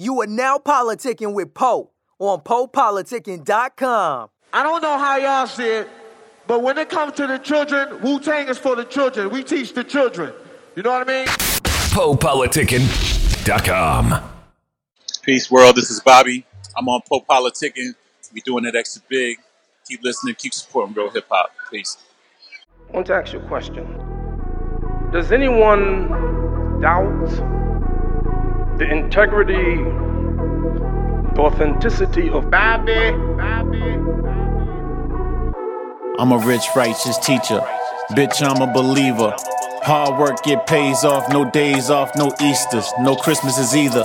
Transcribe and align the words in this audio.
You 0.00 0.20
are 0.20 0.28
now 0.28 0.58
politicking 0.58 1.34
with 1.34 1.54
Poe 1.54 1.90
on 2.20 2.42
PoPoliticking.com. 2.42 4.28
I 4.52 4.62
don't 4.62 4.80
know 4.80 4.96
how 4.96 5.16
y'all 5.16 5.48
see 5.48 5.66
it, 5.66 5.88
but 6.46 6.62
when 6.62 6.78
it 6.78 6.88
comes 6.88 7.14
to 7.14 7.26
the 7.26 7.38
children, 7.38 8.00
Wu 8.00 8.20
Tang 8.20 8.46
is 8.46 8.58
for 8.58 8.76
the 8.76 8.84
children. 8.84 9.28
We 9.30 9.42
teach 9.42 9.74
the 9.74 9.82
children. 9.82 10.32
You 10.76 10.84
know 10.84 10.90
what 10.90 11.10
I 11.10 11.12
mean? 11.12 11.26
PoPoliticking.com. 11.26 14.22
Peace, 15.22 15.50
world. 15.50 15.74
This 15.74 15.90
is 15.90 15.98
Bobby. 15.98 16.46
I'm 16.76 16.88
on 16.88 17.00
Po 17.08 17.24
Politicking. 17.28 17.96
We 18.32 18.40
doing 18.42 18.66
it 18.66 18.76
extra 18.76 19.02
big. 19.08 19.38
Keep 19.88 20.04
listening. 20.04 20.36
Keep 20.36 20.54
supporting 20.54 20.94
real 20.94 21.10
hip 21.10 21.26
hop. 21.28 21.50
Peace. 21.72 21.96
I 22.88 22.92
want 22.92 23.08
to 23.08 23.14
ask 23.14 23.32
you 23.32 23.40
a 23.40 23.48
question. 23.48 23.84
Does 25.10 25.32
anyone 25.32 26.08
doubt 26.80 27.67
the 28.78 28.88
integrity, 28.88 29.76
the 31.34 31.40
authenticity 31.40 32.30
of 32.30 32.50
Bobby? 32.50 32.92
I'm 36.18 36.32
a 36.32 36.38
rich, 36.38 36.64
righteous 36.76 37.18
teacher. 37.18 37.60
Bitch, 38.12 38.40
I'm 38.42 38.62
a 38.62 38.72
believer. 38.72 39.34
Hard 39.82 40.18
work 40.18 40.46
it 40.46 40.66
pays 40.66 41.04
off, 41.04 41.28
no 41.32 41.50
days 41.50 41.90
off, 41.90 42.10
no 42.16 42.32
Easters, 42.40 42.92
no 43.00 43.16
Christmases 43.16 43.74
either. 43.74 44.04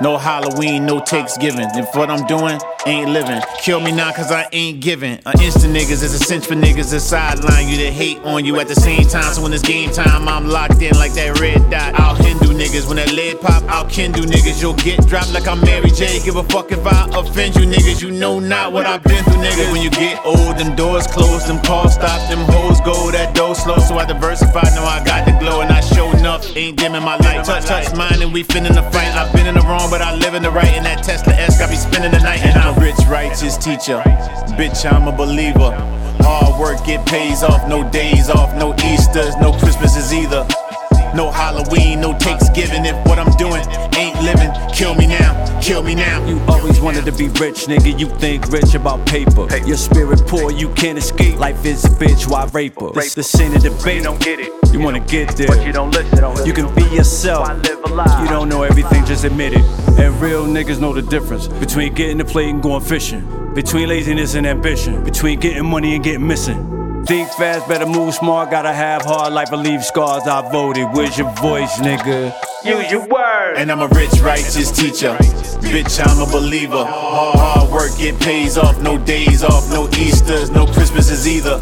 No 0.00 0.18
Halloween, 0.18 0.86
no 0.86 1.00
takes 1.00 1.38
given. 1.38 1.68
If 1.74 1.94
what 1.94 2.10
I'm 2.10 2.26
doing 2.26 2.58
ain't 2.84 3.10
living, 3.10 3.40
kill 3.62 3.80
me 3.80 3.92
now 3.92 4.12
cause 4.12 4.32
I 4.32 4.48
ain't 4.52 4.80
giving. 4.80 5.20
A 5.24 5.32
instant 5.40 5.74
niggas 5.74 6.02
is 6.02 6.14
a 6.14 6.18
cinch 6.18 6.46
for 6.46 6.54
niggas 6.54 6.90
that 6.90 7.00
sideline 7.00 7.68
you, 7.68 7.76
that 7.78 7.92
hate 7.92 8.18
on 8.24 8.44
you 8.44 8.58
at 8.58 8.66
the 8.66 8.74
same 8.74 9.06
time. 9.06 9.32
So 9.32 9.42
when 9.42 9.52
it's 9.52 9.62
game 9.62 9.90
time, 9.92 10.28
I'm 10.28 10.48
locked 10.48 10.82
in 10.82 10.94
like 10.96 11.12
that 11.14 11.38
red 11.38 11.70
dot. 11.70 11.94
I'll 11.98 12.16
Hindu 12.16 12.52
niggas. 12.52 12.88
When 12.88 12.96
that 12.96 13.12
lead 13.12 13.40
pop, 13.40 13.62
I'll 13.64 13.88
kindle 13.88 14.24
niggas. 14.24 14.60
You'll 14.60 14.74
get 14.74 15.06
dropped 15.06 15.32
like 15.32 15.46
I'm 15.46 15.60
Mary 15.60 15.90
J. 15.90 16.20
Give 16.24 16.36
a 16.36 16.44
fuck 16.44 16.72
if 16.72 16.84
I 16.84 17.08
offend 17.14 17.54
you 17.54 17.62
niggas. 17.62 18.02
You 18.02 18.10
know 18.10 18.40
not 18.40 18.72
what 18.72 18.86
I've 18.86 19.02
been 19.04 19.22
through, 19.24 19.42
nigga. 19.42 19.70
When 19.72 19.80
you 19.80 19.90
get 19.90 20.24
old, 20.26 20.58
them 20.58 20.74
doors 20.74 21.06
close, 21.06 21.46
them 21.46 21.62
calls 21.62 21.94
stop, 21.94 22.28
them 22.28 22.44
hoes 22.50 22.80
go, 22.80 23.10
that 23.12 23.34
dough 23.34 23.54
slow. 23.54 23.78
So 23.78 23.96
I 23.96 24.06
diversify, 24.06 24.62
know 24.74 24.84
I 24.84 25.02
got 25.04 25.24
the 25.24 25.38
glow 25.38 25.60
and 25.60 25.70
I 25.70 25.80
show 25.80 26.13
enough. 26.24 26.56
Ain't 26.56 26.78
dimming 26.78 27.02
my 27.02 27.16
light. 27.18 27.44
Touch, 27.44 27.66
touch 27.66 27.94
mine 27.94 28.22
and 28.22 28.32
we 28.32 28.42
finna 28.42 28.72
the 28.74 28.82
fight. 28.90 29.12
I've 29.14 29.32
been 29.34 29.46
in 29.46 29.54
the 29.54 29.60
wrong, 29.60 29.90
but 29.90 30.00
I 30.00 30.14
live 30.16 30.34
in 30.34 30.42
the 30.42 30.50
right. 30.50 30.72
And 30.72 30.86
that 30.86 31.04
Tesla 31.04 31.34
S 31.34 31.58
got 31.58 31.68
me 31.68 31.76
the 31.76 32.20
night. 32.20 32.40
And 32.40 32.58
I'm 32.58 32.80
rich, 32.82 32.96
righteous 33.06 33.58
teacher. 33.58 34.00
Bitch, 34.56 34.90
I'm 34.90 35.06
a 35.06 35.12
believer. 35.12 35.72
Hard 36.24 36.58
work, 36.58 36.88
it 36.88 37.04
pays 37.06 37.42
off, 37.42 37.68
no 37.68 37.88
days 37.90 38.30
off, 38.30 38.54
no 38.56 38.74
Easters, 38.86 39.36
no 39.36 39.52
Christmases 39.52 40.12
either. 40.14 40.46
No 41.14 41.30
Halloween, 41.30 42.00
no 42.00 42.12
Thanksgiving. 42.18 42.84
If 42.84 42.96
what 43.06 43.18
I'm 43.18 43.30
doing 43.36 43.62
ain't 43.96 44.20
living, 44.22 44.50
kill 44.72 44.94
me 44.96 45.06
now, 45.06 45.60
kill 45.60 45.82
me 45.82 45.94
now. 45.94 46.24
You 46.26 46.40
always 46.48 46.80
wanted 46.80 47.04
to 47.04 47.12
be 47.12 47.28
rich, 47.28 47.66
nigga. 47.66 47.96
You 47.98 48.08
think 48.18 48.48
rich 48.48 48.74
about 48.74 49.06
paper. 49.06 49.46
Your 49.64 49.76
spirit 49.76 50.22
poor, 50.26 50.50
you 50.50 50.68
can't 50.74 50.98
escape. 50.98 51.38
Life 51.38 51.64
is 51.64 51.84
a 51.84 51.88
bitch, 51.90 52.28
why 52.28 52.46
rape 52.52 52.80
her? 52.80 52.88
It's 52.96 53.14
the 53.14 53.22
scene 53.22 53.54
of 53.54 53.62
debate. 53.62 53.98
You 53.98 54.02
don't 54.02 54.20
get 54.20 54.40
it, 54.40 54.52
You 54.72 54.80
wanna 54.80 54.98
get 55.00 55.36
there. 55.36 55.46
but 55.46 55.64
you 55.64 55.72
don't 55.72 55.92
listen. 55.92 56.46
You 56.46 56.52
can 56.52 56.74
be 56.74 56.82
yourself. 56.94 57.46
Why 57.46 57.54
live 57.54 57.84
a 57.84 57.94
lie? 57.94 58.22
You 58.22 58.28
don't 58.28 58.48
know 58.48 58.62
everything, 58.64 59.04
just 59.04 59.22
admit 59.24 59.52
it. 59.52 59.64
And 59.98 60.20
real 60.20 60.46
niggas 60.46 60.80
know 60.80 60.92
the 60.92 61.02
difference 61.02 61.46
between 61.46 61.94
getting 61.94 62.18
the 62.18 62.24
plate 62.24 62.48
and 62.50 62.60
going 62.60 62.82
fishing. 62.82 63.52
Between 63.54 63.88
laziness 63.88 64.34
and 64.34 64.46
ambition. 64.48 65.04
Between 65.04 65.38
getting 65.38 65.64
money 65.64 65.94
and 65.94 66.02
getting 66.02 66.26
missing. 66.26 66.83
Think 67.06 67.28
fast, 67.32 67.68
better 67.68 67.84
move 67.84 68.14
smart. 68.14 68.50
Gotta 68.50 68.72
have 68.72 69.02
hard 69.02 69.34
life, 69.34 69.52
leave 69.52 69.84
scars. 69.84 70.26
I 70.26 70.40
voted. 70.50 70.88
Where's 70.92 71.18
your 71.18 71.30
voice, 71.32 71.76
nigga? 71.76 72.32
Use 72.64 72.90
your 72.90 73.06
words. 73.06 73.58
And 73.58 73.70
I'm 73.70 73.82
a 73.82 73.88
rich, 73.88 74.20
righteous 74.20 74.70
teacher. 74.70 75.14
Bitch, 75.60 76.00
I'm 76.02 76.26
a 76.26 76.30
believer. 76.32 76.82
Hard, 76.84 77.36
hard 77.36 77.70
work, 77.70 77.92
it 77.98 78.18
pays 78.20 78.56
off. 78.56 78.80
No 78.80 78.96
days 78.96 79.44
off, 79.44 79.68
no 79.70 79.86
Easters, 79.98 80.50
no 80.50 80.66
Christmases 80.66 81.28
either. 81.28 81.60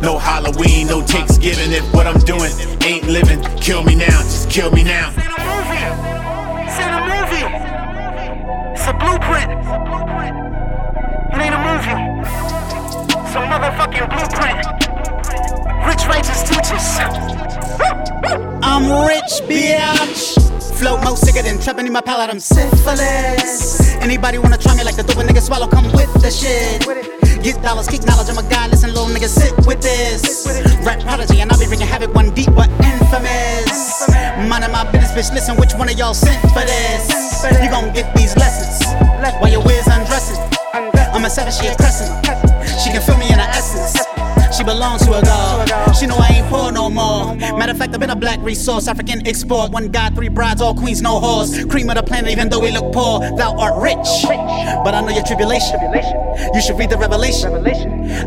No 0.00 0.16
Halloween, 0.16 0.86
no 0.86 1.00
Thanksgiving. 1.00 1.72
If 1.72 1.92
what 1.92 2.06
I'm 2.06 2.20
doing 2.20 2.52
ain't 2.84 3.08
living, 3.08 3.42
kill 3.56 3.82
me 3.82 3.96
now, 3.96 4.22
just 4.22 4.48
kill 4.48 4.70
me 4.70 4.84
now. 4.84 5.12
It's 5.16 5.26
a 5.26 5.42
movie. 5.42 5.86
It's 6.62 6.78
in 6.78 6.94
a 6.94 7.02
movie. 7.10 7.46
It's 8.74 8.86
a 8.86 8.92
blueprint. 8.92 9.87
A 13.28 13.40
motherfucking 13.40 14.08
blueprint. 14.08 14.64
Rich 15.86 16.06
righteous 16.08 16.42
teachers. 16.42 16.98
I'm 18.62 18.84
rich, 19.06 19.42
bitch. 19.46 20.40
Float 20.78 21.04
more 21.04 21.14
sicker 21.14 21.42
than 21.42 21.60
trapping 21.60 21.86
in 21.86 21.92
my 21.92 22.00
palate, 22.00 22.30
I'm 22.30 22.40
syphilis. 22.40 23.96
Anybody 23.96 24.38
wanna 24.38 24.56
try 24.56 24.74
me 24.76 24.82
like 24.82 24.96
the 24.96 25.02
dope 25.02 25.18
nigga 25.18 25.42
swallow? 25.42 25.68
Come 25.68 25.92
with 25.92 26.10
the 26.22 26.30
shit. 26.30 26.86
Get 27.42 27.62
dollars, 27.62 27.86
kick 27.86 28.04
knowledge, 28.06 28.30
I'm 28.30 28.38
a 28.38 28.48
god, 28.48 28.70
listen, 28.70 28.94
little 28.94 29.08
nigga, 29.08 29.28
sit 29.28 29.54
with 29.66 29.82
this. 29.82 30.46
Rap 30.82 31.00
prodigy, 31.00 31.40
and 31.40 31.52
I'll 31.52 31.58
be 31.58 31.66
bringing 31.66 31.86
havoc 31.86 32.14
one 32.14 32.34
deep, 32.34 32.54
but 32.54 32.70
infamous. 32.80 34.08
Minding 34.48 34.72
my 34.72 34.90
business, 34.90 35.12
bitch, 35.12 35.34
listen, 35.34 35.56
which 35.56 35.74
one 35.74 35.90
of 35.90 35.98
y'all 35.98 36.14
sent 36.14 36.40
for 36.52 36.64
this? 36.64 37.44
You 37.62 37.68
gon' 37.68 37.92
get 37.92 38.16
these 38.16 38.34
lessons 38.36 38.86
while 39.38 39.50
your 39.50 39.62
whiz 39.62 39.67
undressing. 39.67 39.67
I'm 39.67 39.67
savage, 41.30 41.54
she 41.54 41.74
crescent. 41.76 42.10
She 42.82 42.90
can 42.90 43.02
feel 43.02 43.18
me 43.18 43.26
in 43.32 43.38
her 43.38 43.50
essence. 43.50 43.96
She 44.56 44.64
belongs 44.64 45.04
to 45.04 45.12
a 45.12 45.22
god. 45.22 45.92
She 45.94 46.06
know 46.06 46.16
I 46.16 46.28
ain't 46.38 46.46
poor 46.48 46.72
no 46.72 46.88
more. 46.88 47.34
Matter 47.36 47.72
of 47.72 47.78
fact, 47.78 47.92
I've 47.94 48.00
been 48.00 48.10
a 48.10 48.16
black 48.16 48.40
resource, 48.42 48.88
African 48.88 49.26
export. 49.26 49.70
One 49.70 49.88
god, 49.88 50.14
three 50.14 50.28
brides, 50.28 50.60
all 50.60 50.74
queens, 50.74 51.02
no 51.02 51.20
whores. 51.20 51.68
Cream 51.70 51.90
of 51.90 51.96
the 51.96 52.02
planet, 52.02 52.30
even 52.30 52.48
though 52.48 52.60
we 52.60 52.70
look 52.70 52.92
poor. 52.92 53.20
Thou 53.20 53.56
art 53.58 53.80
rich, 53.82 54.08
but 54.26 54.94
I 54.94 55.00
know 55.02 55.10
your 55.10 55.24
tribulation. 55.24 55.78
You 56.54 56.62
should 56.62 56.78
read 56.78 56.90
the 56.90 56.96
revelation. 56.98 57.52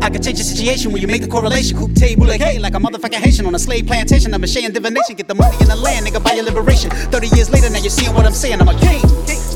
I 0.00 0.10
can 0.10 0.22
change 0.22 0.38
the 0.38 0.44
situation 0.44 0.92
when 0.92 1.02
you 1.02 1.08
make 1.08 1.22
the 1.22 1.28
correlation. 1.28 1.76
Coop 1.76 1.94
table 1.94 2.26
like 2.26 2.40
hey, 2.40 2.58
like 2.58 2.74
a 2.74 2.78
motherfucking 2.78 3.14
Haitian 3.14 3.46
on 3.46 3.54
a 3.54 3.58
slave 3.58 3.86
plantation. 3.86 4.32
I'm 4.32 4.44
a 4.44 4.46
and 4.46 4.72
divination. 4.72 5.16
Get 5.16 5.28
the 5.28 5.34
money 5.34 5.56
in 5.60 5.68
the 5.68 5.76
land, 5.76 6.06
nigga, 6.06 6.22
buy 6.22 6.32
your 6.32 6.44
liberation. 6.44 6.90
30 6.90 7.26
years 7.36 7.50
later, 7.50 7.68
now 7.68 7.78
you're 7.78 7.90
seeing 7.90 8.14
what 8.14 8.26
I'm 8.26 8.32
saying. 8.32 8.60
I'm 8.60 8.68
a 8.68 8.78
king. 8.78 9.51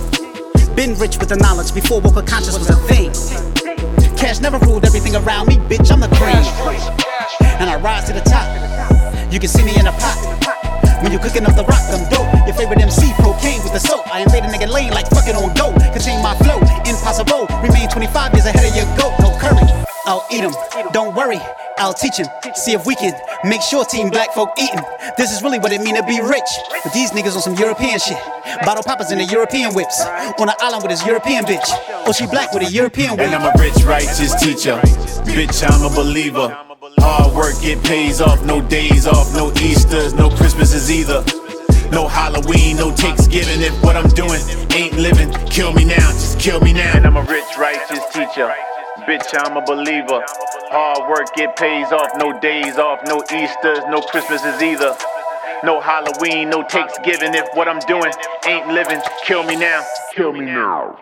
Been 0.77 0.93
rich 1.01 1.17
with 1.17 1.31
the 1.31 1.37
knowledge 1.37 1.73
before 1.73 2.03
woke 2.03 2.27
conscious 2.27 2.59
was 2.59 2.69
a 2.69 2.77
thing. 2.85 3.09
Cash 4.15 4.41
never 4.41 4.59
ruled 4.59 4.85
everything 4.85 5.17
around 5.17 5.49
me, 5.49 5.57
bitch. 5.57 5.91
I'm 5.91 6.01
the 6.01 6.13
cream. 6.21 6.37
And 7.57 7.71
I 7.71 7.81
rise 7.81 8.05
to 8.09 8.13
the 8.13 8.21
top. 8.21 8.45
You 9.33 9.41
can 9.41 9.49
see 9.49 9.65
me 9.65 9.73
in 9.81 9.87
a 9.87 9.93
pot. 9.93 10.21
When 11.03 11.13
you 11.13 11.19
cooking 11.19 11.47
up 11.47 11.57
the 11.57 11.65
rock, 11.65 11.81
I'm 11.89 12.05
dope. 12.13 12.29
Your 12.47 12.55
favorite 12.55 12.81
MC, 12.83 13.11
cocaine 13.25 13.63
with 13.65 13.73
the 13.73 13.81
soap. 13.81 14.05
I 14.13 14.21
invade 14.21 14.45
a 14.45 14.49
nigga 14.49 14.69
lane 14.69 14.93
like 14.93 15.09
fucking 15.09 15.35
on 15.35 15.55
go. 15.57 15.73
Contain 15.97 16.23
my 16.23 16.37
flow, 16.45 16.61
impossible. 16.85 17.49
Remain 17.65 17.89
25 17.89 18.35
years 18.35 18.45
ahead 18.45 18.69
of 18.69 18.77
your 18.77 18.87
goat. 18.99 19.26
No 20.07 20.21
curry. 20.21 20.23
I'll 20.23 20.27
eat 20.31 20.45
'em. 20.45 20.93
Don't 20.93 21.15
worry, 21.15 21.41
I'll 21.79 21.95
teach 21.95 22.21
'em. 22.21 22.27
See 22.55 22.73
if 22.73 22.87
we 22.87 22.95
can 22.95 23.13
make 23.45 23.63
sure 23.63 23.85
team 23.85 24.09
black 24.11 24.33
folk 24.35 24.51
eatin'. 24.59 24.85
This 25.17 25.33
is 25.33 25.43
really 25.43 25.59
what 25.59 25.73
it 25.73 25.81
mean 25.81 25.97
to 25.97 26.03
be 26.03 26.21
rich. 26.21 26.51
But 26.85 26.93
these 26.93 27.11
niggas 27.13 27.35
on 27.37 27.43
some 27.43 27.55
European 27.55 27.99
shit. 27.99 28.19
Bottle 28.65 28.83
poppers 28.83 29.11
in 29.11 29.19
the 29.19 29.25
European 29.25 29.75
whips. 29.75 30.01
On 30.39 30.49
an 30.49 30.55
island 30.61 30.83
with 30.83 30.91
his 30.91 31.05
European 31.05 31.45
bitch. 31.45 31.69
Oh, 32.07 32.13
she 32.13 32.27
black 32.27 32.53
with 32.53 32.63
a 32.63 32.71
European 32.71 33.17
whip. 33.17 33.27
And 33.27 33.35
I'm 33.35 33.45
a 33.45 33.53
rich, 33.59 33.85
righteous 33.85 34.35
teacher. 34.35 34.81
Bitch, 35.25 35.63
I'm 35.69 35.85
a 35.85 35.91
believer. 35.91 36.57
Hard 37.01 37.35
work, 37.35 37.57
it 37.63 37.83
pays 37.83 38.21
off. 38.21 38.43
No 38.43 38.61
days 38.61 39.07
off, 39.07 39.35
no 39.35 39.53
Easters, 39.61 40.15
no 40.15 40.31
Christmases 40.31 40.91
either. 40.91 41.25
No 41.91 42.09
Halloween, 42.09 42.77
no 42.77 42.91
Thanksgiving. 42.91 43.61
If 43.61 43.73
what 43.83 43.97
I'm 43.97 44.09
doing 44.09 44.41
ain't 44.73 44.99
living, 44.99 45.33
kill 45.47 45.73
me 45.73 45.85
now, 45.85 46.11
just 46.13 46.39
kill 46.39 46.61
me 46.61 46.73
now. 46.73 46.93
And 46.95 47.07
I'm 47.07 47.17
a 47.17 47.23
rich, 47.23 47.57
righteous 47.59 48.05
teacher. 48.13 48.53
Bitch, 49.07 49.39
I'm 49.39 49.57
a 49.57 49.65
believer. 49.65 50.25
Hard 50.27 51.09
work, 51.09 51.29
it 51.39 51.55
pays 51.55 51.93
off. 51.93 52.11
No 52.19 52.41
days 52.41 52.77
off, 52.77 53.07
no 53.07 53.23
Easters, 53.23 53.85
no 53.89 54.01
Christmases 54.01 54.61
either. 54.61 54.97
No 55.63 55.81
Halloween, 55.81 56.51
no 56.51 56.63
takes 56.63 56.97
Thanksgiving. 56.97 57.33
If 57.33 57.47
what 57.55 57.69
I'm 57.69 57.79
doing 57.87 58.13
ain't 58.49 58.67
living, 58.67 59.01
kill 59.25 59.45
me 59.45 59.55
now. 59.55 59.87
Kill 60.13 60.33
me 60.33 60.47
now. 60.47 60.99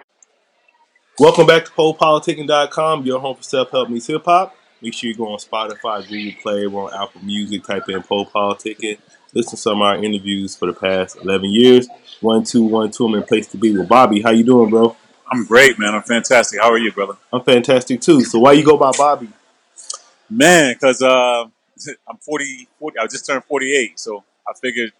Welcome 1.18 1.46
back 1.46 1.64
to 1.64 1.70
PoPoliticking.com, 1.70 3.06
your 3.06 3.20
home 3.20 3.36
for 3.36 3.42
self 3.42 3.70
help 3.70 3.88
meets 3.88 4.06
hip 4.06 4.26
hop. 4.26 4.54
Make 4.82 4.92
sure 4.92 5.08
you 5.08 5.16
go 5.16 5.32
on 5.32 5.38
Spotify, 5.38 6.06
Google 6.06 6.42
Play, 6.42 6.66
we're 6.66 6.82
on 6.82 6.92
Apple 6.92 7.22
Music, 7.22 7.64
type 7.64 7.88
in 7.88 8.02
Po 8.02 8.26
Politicking. 8.26 8.98
Listen 9.32 9.52
to 9.52 9.56
some 9.56 9.80
of 9.80 9.86
our 9.86 9.96
interviews 9.96 10.54
for 10.54 10.66
the 10.66 10.74
past 10.74 11.16
11 11.22 11.50
years. 11.54 11.88
One, 12.20 12.44
two, 12.44 12.64
one, 12.64 12.90
two, 12.90 13.06
I'm 13.06 13.14
in 13.14 13.22
place 13.22 13.46
to 13.48 13.56
be 13.56 13.74
with 13.74 13.88
Bobby. 13.88 14.20
How 14.20 14.30
you 14.30 14.44
doing, 14.44 14.68
bro? 14.68 14.94
I'm 15.34 15.44
great, 15.44 15.78
man. 15.78 15.94
I'm 15.94 16.02
fantastic. 16.02 16.60
How 16.60 16.70
are 16.70 16.78
you, 16.78 16.92
brother? 16.92 17.14
I'm 17.32 17.42
fantastic 17.42 18.00
too. 18.00 18.22
So 18.22 18.38
why 18.38 18.52
you 18.52 18.64
go 18.64 18.76
by 18.76 18.92
Bobby? 18.96 19.28
Man, 20.30 20.74
because 20.74 21.02
uh, 21.02 21.44
I'm 22.08 22.16
40, 22.18 22.68
40, 22.78 22.98
I 22.98 23.06
just 23.06 23.26
turned 23.26 23.44
48, 23.44 23.98
so 23.98 24.24
I 24.48 24.52
figured 24.60 24.92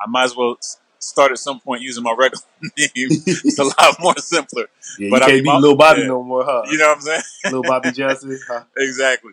I 0.00 0.08
might 0.08 0.24
as 0.24 0.36
well 0.36 0.56
start 0.98 1.32
at 1.32 1.38
some 1.38 1.60
point 1.60 1.82
using 1.82 2.02
my 2.02 2.14
regular 2.16 2.42
name. 2.62 2.70
it's 2.96 3.58
a 3.58 3.64
lot 3.64 3.96
more 4.00 4.16
simpler. 4.18 4.66
Yeah, 4.98 5.10
But 5.10 5.16
you 5.20 5.24
I 5.24 5.26
can't 5.26 5.32
mean, 5.34 5.42
be 5.44 5.48
my- 5.50 5.58
Lil 5.58 5.76
Bobby 5.76 6.00
yeah. 6.02 6.06
no 6.08 6.22
more, 6.22 6.44
huh? 6.44 6.62
You 6.70 6.78
know 6.78 6.88
what 6.88 6.96
I'm 6.96 7.02
saying? 7.02 7.22
Lil 7.50 7.62
Bobby 7.62 7.92
Johnson. 7.92 8.38
Huh? 8.48 8.64
exactly. 8.76 9.32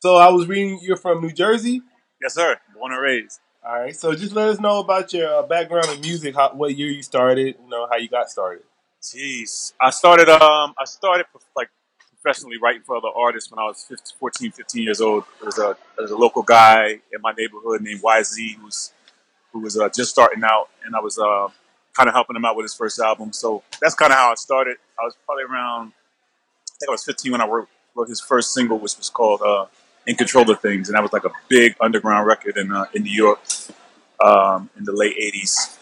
So 0.00 0.16
I 0.16 0.28
was 0.30 0.46
reading 0.46 0.80
you're 0.82 0.96
from 0.96 1.22
New 1.22 1.30
Jersey. 1.32 1.82
Yes, 2.20 2.34
sir. 2.34 2.56
Born 2.74 2.92
and 2.92 3.00
raised. 3.00 3.40
All 3.66 3.80
right. 3.80 3.96
So 3.96 4.14
just 4.14 4.32
let 4.34 4.48
us 4.48 4.60
know 4.60 4.80
about 4.80 5.12
your 5.14 5.38
uh, 5.38 5.42
background 5.42 5.88
in 5.94 6.00
music. 6.02 6.34
How, 6.34 6.50
what 6.52 6.76
year 6.76 6.90
you 6.90 7.02
started? 7.02 7.56
You 7.62 7.68
know 7.70 7.86
how 7.90 7.96
you 7.96 8.08
got 8.08 8.28
started. 8.30 8.64
Jeez, 9.04 9.74
I 9.78 9.90
started. 9.90 10.30
Um, 10.30 10.74
I 10.80 10.86
started 10.86 11.26
like 11.54 11.68
professionally 12.08 12.56
writing 12.56 12.80
for 12.86 12.96
other 12.96 13.10
artists 13.14 13.50
when 13.50 13.58
I 13.58 13.64
was 13.64 13.84
15, 13.86 14.16
14, 14.18 14.50
15 14.52 14.82
years 14.82 15.02
old. 15.02 15.24
There 15.40 15.46
was 15.46 15.58
a 15.58 15.76
there 15.96 16.04
was 16.04 16.10
a 16.10 16.16
local 16.16 16.42
guy 16.42 17.00
in 17.12 17.20
my 17.20 17.34
neighborhood 17.36 17.82
named 17.82 18.00
YZ 18.00 18.54
who's 18.54 18.94
who 19.52 19.60
was 19.60 19.78
uh, 19.78 19.90
just 19.90 20.10
starting 20.10 20.42
out, 20.42 20.70
and 20.86 20.96
I 20.96 21.00
was 21.00 21.18
uh, 21.18 21.48
kind 21.92 22.08
of 22.08 22.14
helping 22.14 22.34
him 22.34 22.46
out 22.46 22.56
with 22.56 22.64
his 22.64 22.72
first 22.72 22.98
album. 22.98 23.34
So 23.34 23.62
that's 23.78 23.94
kind 23.94 24.10
of 24.10 24.18
how 24.18 24.32
I 24.32 24.36
started. 24.36 24.78
I 24.98 25.04
was 25.04 25.16
probably 25.26 25.44
around. 25.44 25.92
I 26.70 26.76
think 26.80 26.88
I 26.88 26.92
was 26.92 27.04
15 27.04 27.32
when 27.32 27.42
I 27.42 27.46
wrote, 27.46 27.68
wrote 27.94 28.08
his 28.08 28.22
first 28.22 28.54
single, 28.54 28.78
which 28.78 28.96
was 28.96 29.10
called 29.10 29.42
uh, 29.42 29.66
"In 30.06 30.16
Control 30.16 30.50
of 30.50 30.60
Things," 30.60 30.88
and 30.88 30.96
that 30.96 31.02
was 31.02 31.12
like 31.12 31.24
a 31.24 31.32
big 31.48 31.76
underground 31.78 32.26
record 32.26 32.56
in 32.56 32.72
uh, 32.72 32.86
in 32.94 33.02
New 33.02 33.12
York 33.12 33.40
um, 34.24 34.70
in 34.78 34.84
the 34.84 34.92
late 34.92 35.14
'80s. 35.20 35.76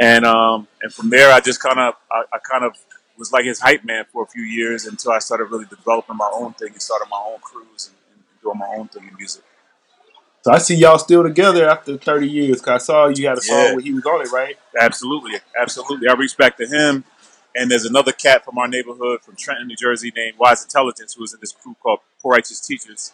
And 0.00 0.24
um, 0.24 0.66
and 0.82 0.92
from 0.92 1.10
there, 1.10 1.32
I 1.32 1.40
just 1.40 1.60
kind 1.60 1.78
of 1.78 1.94
I, 2.10 2.24
I 2.32 2.38
kind 2.38 2.64
of 2.64 2.76
was 3.16 3.32
like 3.32 3.44
his 3.44 3.60
hype 3.60 3.84
man 3.84 4.04
for 4.12 4.24
a 4.24 4.26
few 4.26 4.42
years 4.42 4.86
until 4.86 5.12
I 5.12 5.20
started 5.20 5.44
really 5.44 5.66
developing 5.66 6.16
my 6.16 6.30
own 6.34 6.52
thing 6.54 6.72
and 6.72 6.82
started 6.82 7.06
my 7.10 7.22
own 7.24 7.38
crews 7.40 7.88
and, 7.90 7.96
and 8.12 8.24
doing 8.42 8.58
my 8.58 8.66
own 8.76 8.88
thing 8.88 9.06
in 9.08 9.16
music. 9.16 9.44
So 10.42 10.52
I 10.52 10.58
see 10.58 10.74
y'all 10.74 10.98
still 10.98 11.22
together 11.22 11.68
after 11.70 11.96
30 11.96 12.28
years. 12.28 12.60
Cause 12.60 12.68
I 12.74 12.78
saw 12.78 13.06
you 13.06 13.26
had 13.28 13.38
a 13.38 13.40
song 13.40 13.56
Yeah. 13.56 13.72
where 13.74 13.80
he 13.82 13.94
was 13.94 14.04
on 14.04 14.20
it, 14.20 14.30
right? 14.32 14.56
Absolutely, 14.78 15.38
absolutely. 15.58 16.08
I 16.08 16.12
reached 16.14 16.36
back 16.36 16.56
to 16.58 16.66
him, 16.66 17.04
and 17.54 17.70
there's 17.70 17.86
another 17.86 18.12
cat 18.12 18.44
from 18.44 18.58
our 18.58 18.68
neighborhood 18.68 19.20
from 19.22 19.36
Trenton, 19.36 19.68
New 19.68 19.76
Jersey, 19.76 20.12
named 20.14 20.36
Wise 20.36 20.62
Intelligent, 20.62 21.14
who 21.16 21.22
was 21.22 21.32
in 21.32 21.40
this 21.40 21.52
crew 21.52 21.76
called 21.82 22.00
Poor 22.20 22.32
Righteous 22.32 22.60
Teachers, 22.60 23.12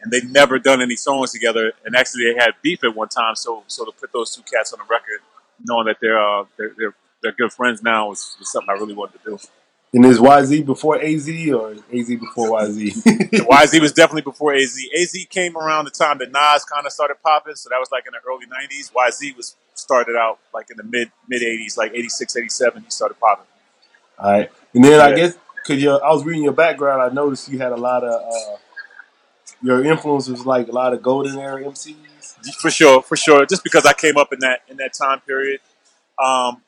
and 0.00 0.10
they'd 0.10 0.30
never 0.30 0.58
done 0.58 0.80
any 0.80 0.96
songs 0.96 1.32
together. 1.32 1.72
And 1.84 1.94
actually, 1.94 2.32
they 2.32 2.38
had 2.42 2.52
beef 2.62 2.82
at 2.84 2.94
one 2.96 3.08
time. 3.08 3.34
So, 3.34 3.64
so 3.66 3.84
to 3.84 3.92
put 3.92 4.12
those 4.12 4.34
two 4.34 4.42
cats 4.42 4.72
on 4.72 4.78
the 4.78 4.86
record, 4.88 5.20
knowing 5.64 5.86
that 5.86 5.96
they're 6.00 6.18
uh, 6.18 6.44
they're, 6.56 6.72
they're 6.76 6.94
they're 7.22 7.32
good 7.32 7.52
friends 7.52 7.82
now, 7.82 8.08
was, 8.08 8.36
was 8.38 8.50
something 8.50 8.68
I 8.68 8.78
really 8.78 8.94
wanted 8.94 9.22
to 9.22 9.30
do. 9.30 9.38
And 9.94 10.06
is 10.06 10.18
YZ 10.18 10.64
before 10.64 10.96
AZ 11.00 11.28
or 11.50 11.72
AZ 11.92 12.08
before 12.08 12.58
YZ? 12.60 12.92
YZ 13.30 13.80
was 13.80 13.92
definitely 13.92 14.22
before 14.22 14.54
AZ. 14.54 14.78
AZ 14.98 15.26
came 15.28 15.56
around 15.56 15.84
the 15.84 15.90
time 15.90 16.18
that 16.18 16.32
Nas 16.32 16.64
kind 16.64 16.86
of 16.86 16.92
started 16.92 17.16
popping, 17.22 17.54
so 17.56 17.68
that 17.68 17.78
was 17.78 17.90
like 17.92 18.04
in 18.06 18.12
the 18.12 18.20
early 18.28 18.46
'90s. 18.46 18.90
YZ 18.92 19.36
was 19.36 19.54
started 19.74 20.16
out 20.16 20.38
like 20.54 20.70
in 20.70 20.78
the 20.78 20.82
mid 20.82 21.12
mid 21.28 21.42
'80s, 21.42 21.76
like 21.76 21.92
'86, 21.92 22.36
'87. 22.36 22.82
He 22.84 22.90
started 22.90 23.20
popping. 23.20 23.46
All 24.18 24.32
right. 24.32 24.50
And 24.72 24.82
then 24.82 25.00
I 25.00 25.14
guess 25.14 25.36
because 25.56 25.84
I 25.84 26.10
was 26.10 26.24
reading 26.24 26.44
your 26.44 26.52
background, 26.52 27.02
I 27.02 27.14
noticed 27.14 27.50
you 27.50 27.58
had 27.58 27.72
a 27.72 27.76
lot 27.76 28.02
of 28.02 28.14
uh, 28.14 28.56
your 29.62 29.84
influence 29.84 30.26
was 30.28 30.46
like 30.46 30.68
a 30.68 30.72
lot 30.72 30.94
of 30.94 31.02
golden 31.02 31.38
era 31.38 31.62
MCs. 31.62 31.96
For 32.60 32.70
sure, 32.70 33.02
for 33.02 33.16
sure. 33.16 33.46
Just 33.46 33.62
because 33.64 33.86
I 33.86 33.92
came 33.92 34.16
up 34.16 34.32
in 34.32 34.40
that 34.40 34.62
in 34.68 34.76
that 34.78 34.94
time 34.94 35.20
period. 35.20 35.60
Um, 36.22 36.62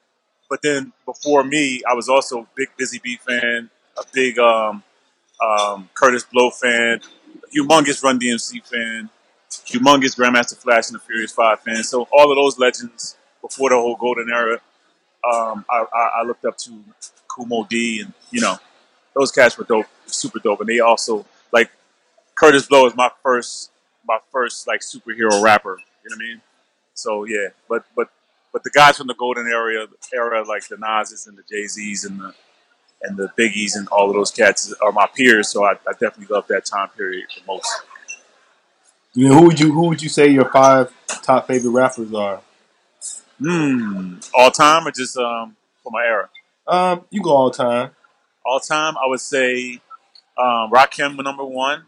but 0.48 0.60
then 0.62 0.92
before 1.04 1.42
me, 1.42 1.82
I 1.88 1.94
was 1.94 2.08
also 2.08 2.40
a 2.40 2.46
big 2.54 2.68
Busy 2.76 3.00
Bee 3.02 3.16
fan, 3.16 3.70
a 3.98 4.02
big 4.12 4.38
um, 4.38 4.82
um, 5.42 5.88
Kurtis 5.94 6.30
Blow 6.30 6.50
fan, 6.50 7.00
a 7.34 7.56
humongous 7.56 8.02
Run 8.02 8.18
DMC 8.18 8.64
fan, 8.66 9.10
humongous 9.50 10.16
Grandmaster 10.16 10.56
Flash 10.56 10.88
and 10.88 10.96
the 10.96 11.00
Furious 11.00 11.32
Five 11.32 11.60
fan. 11.60 11.82
So 11.82 12.08
all 12.12 12.30
of 12.30 12.36
those 12.36 12.58
legends 12.58 13.16
before 13.40 13.70
the 13.70 13.76
whole 13.76 13.96
golden 13.96 14.30
era, 14.30 14.60
um, 15.32 15.64
I, 15.70 15.84
I, 15.92 16.10
I 16.20 16.22
looked 16.24 16.44
up 16.44 16.56
to 16.58 16.84
Kool 17.28 17.46
Moe 17.46 17.64
Dee, 17.64 18.00
and 18.00 18.12
you 18.30 18.40
know, 18.40 18.56
those 19.14 19.32
cats 19.32 19.56
were 19.56 19.64
dope, 19.64 19.86
super 20.06 20.38
dope, 20.38 20.60
and 20.60 20.68
they 20.68 20.80
also 20.80 21.24
like 21.52 21.70
Kurtis 22.36 22.68
Blow 22.68 22.86
is 22.86 22.94
my 22.96 23.10
first, 23.22 23.70
my 24.06 24.18
first 24.32 24.66
like 24.66 24.80
superhero 24.80 25.42
rapper. 25.42 25.78
You 26.04 26.10
know 26.10 26.16
what 26.16 26.24
I 26.24 26.28
mean? 26.28 26.40
So 26.94 27.24
yeah, 27.24 27.48
but 27.68 27.84
but 27.96 28.08
but 28.52 28.62
the 28.62 28.70
guys 28.70 28.96
from 28.96 29.08
the 29.08 29.14
golden 29.14 29.46
era, 29.46 29.86
era 30.12 30.44
like 30.46 30.68
the 30.68 30.76
Nas's 30.76 31.26
and 31.26 31.36
the 31.36 31.42
Jay 31.50 31.66
Z's 31.66 32.04
and 32.04 32.20
the 32.20 32.34
and 33.02 33.16
the 33.16 33.28
Biggies 33.36 33.76
and 33.76 33.86
all 33.88 34.08
of 34.08 34.14
those 34.14 34.30
cats 34.30 34.72
are 34.80 34.92
my 34.92 35.06
peers. 35.14 35.48
So 35.48 35.64
I, 35.64 35.72
I 35.72 35.92
definitely 35.92 36.26
love 36.30 36.46
that 36.48 36.64
time 36.64 36.88
period 36.96 37.26
the 37.34 37.42
most. 37.46 37.68
You 39.12 39.28
know, 39.28 39.34
who 39.34 39.46
would 39.46 39.60
you 39.60 39.72
who 39.72 39.88
would 39.88 40.02
you 40.02 40.08
say 40.08 40.28
your 40.28 40.48
five 40.50 40.92
top 41.06 41.46
favorite 41.46 41.70
rappers 41.70 42.12
are? 42.14 42.40
Hmm, 43.38 44.16
all 44.34 44.50
time 44.50 44.86
or 44.86 44.90
just 44.92 45.16
um 45.16 45.56
for 45.82 45.90
my 45.90 46.04
era? 46.04 46.28
Um, 46.66 47.04
you 47.10 47.22
go 47.22 47.30
all 47.30 47.50
time. 47.50 47.90
All 48.46 48.60
time, 48.60 48.96
I 48.96 49.06
would 49.06 49.20
say 49.20 49.80
um, 50.38 50.70
Rakim 50.70 51.22
number 51.22 51.44
one, 51.44 51.84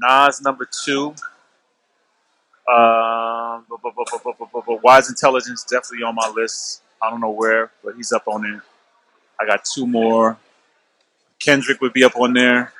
Nas 0.00 0.40
number 0.40 0.68
two. 0.84 1.14
Um, 2.68 3.64
but, 3.68 3.80
but, 3.82 3.94
but, 3.96 4.06
but, 4.22 4.38
but, 4.38 4.52
but, 4.52 4.66
but 4.66 4.82
Wise 4.82 5.08
Intelligent 5.08 5.58
definitely 5.70 6.04
on 6.04 6.14
my 6.14 6.28
list. 6.28 6.82
I 7.02 7.10
don't 7.10 7.20
know 7.20 7.30
where, 7.30 7.70
but 7.82 7.96
he's 7.96 8.12
up 8.12 8.28
on 8.28 8.44
it. 8.44 8.60
I 9.40 9.46
got 9.46 9.64
two 9.64 9.86
more. 9.86 10.36
Kendrick 11.38 11.80
would 11.80 11.92
be 11.92 12.04
up 12.04 12.16
on 12.16 12.32
there, 12.32 12.72